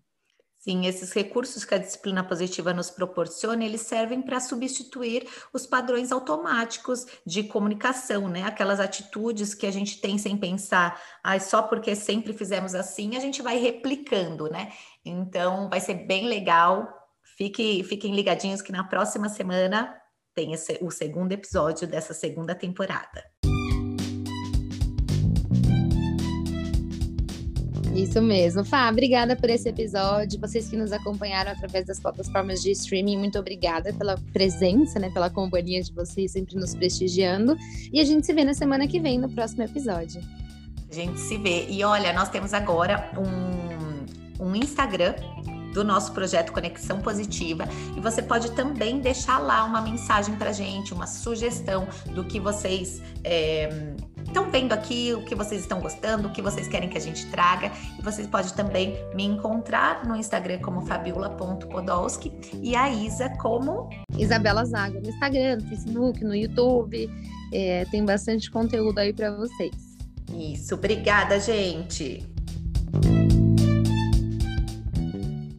Sim, 0.64 0.87
esses 0.87 1.12
recursos 1.12 1.62
que 1.62 1.74
a 1.74 1.79
disciplina 1.79 2.24
positiva 2.24 2.72
nos 2.72 2.90
proporciona, 2.90 3.62
eles 3.62 3.83
servem 3.83 4.22
para 4.22 4.40
substituir 4.40 5.29
os 5.53 5.66
padrões 5.66 6.11
automáticos 6.11 7.05
de 7.27 7.42
comunicação, 7.44 8.31
né? 8.31 8.44
Aquelas 8.44 8.81
atitudes 8.81 9.53
que 9.53 9.66
a 9.66 9.70
gente 9.70 10.00
tem 10.00 10.16
sem 10.16 10.38
pensar, 10.38 10.98
ah, 11.22 11.38
só 11.38 11.61
porque 11.61 11.94
sempre 11.94 12.33
fizemos 12.33 12.74
assim, 12.74 13.14
a 13.14 13.20
gente 13.20 13.42
vai 13.42 13.59
replicando, 13.59 14.48
né? 14.48 14.72
Então, 15.05 15.68
vai 15.68 15.81
ser 15.81 16.07
bem 16.07 16.29
legal. 16.29 16.88
Fique, 17.37 17.85
fiquem 17.85 18.14
ligadinhos 18.14 18.62
que 18.62 18.72
na 18.72 18.85
próxima 18.85 19.29
semana 19.29 19.94
tem 20.35 20.55
esse, 20.55 20.79
o 20.81 20.90
segundo 20.90 21.33
episódio 21.33 21.87
dessa 21.87 22.14
segunda 22.14 22.55
temporada. 22.55 23.22
Isso 27.94 28.20
mesmo. 28.20 28.64
Fá, 28.64 28.90
obrigada 28.90 29.37
por 29.37 29.48
esse 29.48 29.68
episódio. 29.68 30.40
Vocês 30.40 30.68
que 30.68 30.76
nos 30.76 30.90
acompanharam 30.90 31.52
através 31.52 31.87
das 31.87 32.00
plataformas 32.00 32.61
de 32.61 32.72
streaming, 32.72 33.16
muito 33.16 33.38
obrigada 33.38 33.92
pela 33.92 34.18
presença, 34.33 34.98
né, 34.98 35.11
pela 35.11 35.30
companhia 35.30 35.80
de 35.80 35.92
vocês 35.92 36.33
sempre 36.33 36.57
nos 36.57 36.74
prestigiando. 36.74 37.57
E 37.92 38.00
a 38.00 38.04
gente 38.04 38.26
se 38.26 38.33
vê 38.33 38.44
na 38.44 38.52
semana 38.52 38.88
que 38.88 38.98
vem 38.98 39.16
no 39.16 39.28
próximo 39.28 39.62
episódio. 39.62 40.20
A 40.90 40.94
gente 40.94 41.20
se 41.20 41.38
vê. 41.38 41.66
E 41.68 41.85
olha, 41.85 42.12
nós 42.12 42.28
temos 42.30 42.52
agora 42.52 43.12
um, 43.16 44.44
um 44.44 44.57
Instagram 44.57 45.14
do 45.72 45.85
nosso 45.85 46.12
projeto 46.12 46.52
Conexão 46.52 47.00
Positiva 47.00 47.68
e 47.96 48.00
você 48.00 48.22
pode 48.22 48.50
também 48.52 49.00
deixar 49.00 49.38
lá 49.38 49.64
uma 49.64 49.80
mensagem 49.80 50.35
para 50.35 50.52
gente, 50.52 50.92
uma 50.92 51.07
sugestão 51.07 51.87
do 52.12 52.24
que 52.24 52.40
vocês 52.40 53.00
é, 53.22 53.94
estão 54.34 54.50
vendo 54.50 54.72
aqui, 54.72 55.14
o 55.14 55.24
que 55.24 55.32
vocês 55.32 55.60
estão 55.60 55.80
gostando, 55.80 56.26
o 56.26 56.32
que 56.32 56.42
vocês 56.42 56.66
querem 56.66 56.88
que 56.88 56.98
a 56.98 57.00
gente 57.00 57.24
traga. 57.26 57.70
E 57.96 58.02
vocês 58.02 58.26
podem 58.26 58.50
também 58.50 58.96
me 59.14 59.22
encontrar 59.22 60.04
no 60.04 60.16
Instagram 60.16 60.58
como 60.58 60.84
fabiola.podolski 60.84 62.32
e 62.60 62.74
a 62.74 62.90
Isa 62.90 63.28
como 63.38 63.88
Isabela 64.18 64.64
Zaga 64.64 65.00
no 65.00 65.08
Instagram, 65.08 65.56
no 65.56 65.68
Facebook, 65.68 66.24
no 66.24 66.34
YouTube. 66.34 67.08
É, 67.52 67.84
tem 67.86 68.04
bastante 68.04 68.50
conteúdo 68.50 68.98
aí 68.98 69.12
para 69.12 69.30
vocês. 69.36 69.94
Isso, 70.32 70.74
obrigada, 70.74 71.38
gente. 71.38 72.33